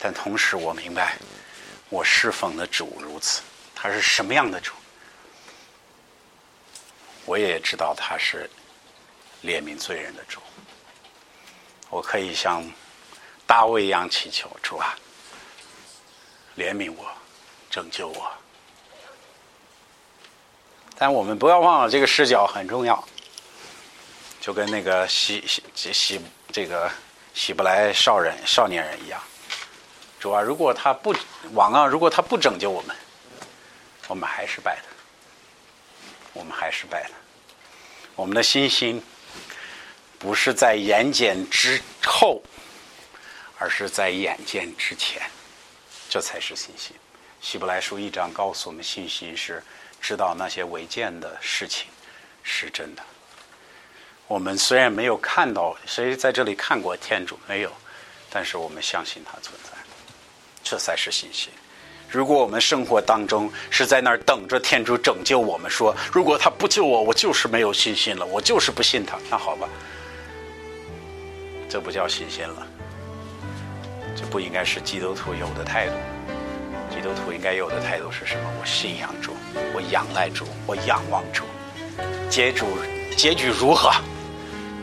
[0.00, 1.16] 但同时我明白。
[1.90, 4.72] 我侍奉的主如此，他是什么样的主？
[7.24, 8.50] 我也知道他是
[9.44, 10.40] 怜悯罪人的主。
[11.90, 12.64] 我可以像
[13.46, 14.98] 大卫一样祈求主啊，
[16.56, 17.06] 怜悯我，
[17.70, 18.30] 拯救我。
[20.96, 23.04] 但我们不要忘了，这个视角很重要，
[24.40, 25.44] 就跟那个希
[25.74, 26.20] 希希
[26.52, 26.90] 这个
[27.34, 29.20] 希伯来少人少年人一样。
[30.20, 31.14] 主啊，如果他不
[31.52, 32.96] 王啊，如果他不拯救我们，
[34.06, 34.82] 我们还是败的。
[36.32, 37.10] 我们还是败的。
[38.14, 39.02] 我们的信心
[40.18, 42.42] 不是在眼见之后，
[43.58, 45.20] 而是在眼见之前，
[46.14, 46.94] 这才是信心。
[47.40, 49.60] 希伯来书一章告诉我们，信心是
[50.00, 51.88] 知道那些违建的事情
[52.44, 53.02] 是真的。
[54.28, 57.36] 我们虽然没有看到，谁在这里看过天主？
[57.48, 57.72] 没有，
[58.30, 59.70] 但是我们相信他存在。
[60.62, 61.50] 这才是信心。
[62.08, 69.18] 如果我们生活当中是在那儿等着天主拯救我们，说如果他不救我，我就是没有信心了，我就是不信他。
[69.28, 69.68] 那好吧，
[71.68, 72.64] 这不叫信心了，
[74.14, 75.94] 这不应该是基督徒有的态度。
[76.90, 78.42] 基督徒应该有的态度是什么？
[78.60, 79.32] 我信仰主，
[79.74, 81.44] 我仰赖主，我仰望主，
[82.30, 82.66] 结主
[83.16, 83.90] 结局如何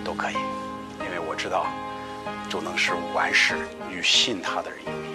[0.03, 0.35] 都可以，
[0.99, 1.65] 因为我知道
[2.49, 3.55] 主能使万事
[3.89, 5.10] 与信他的人有。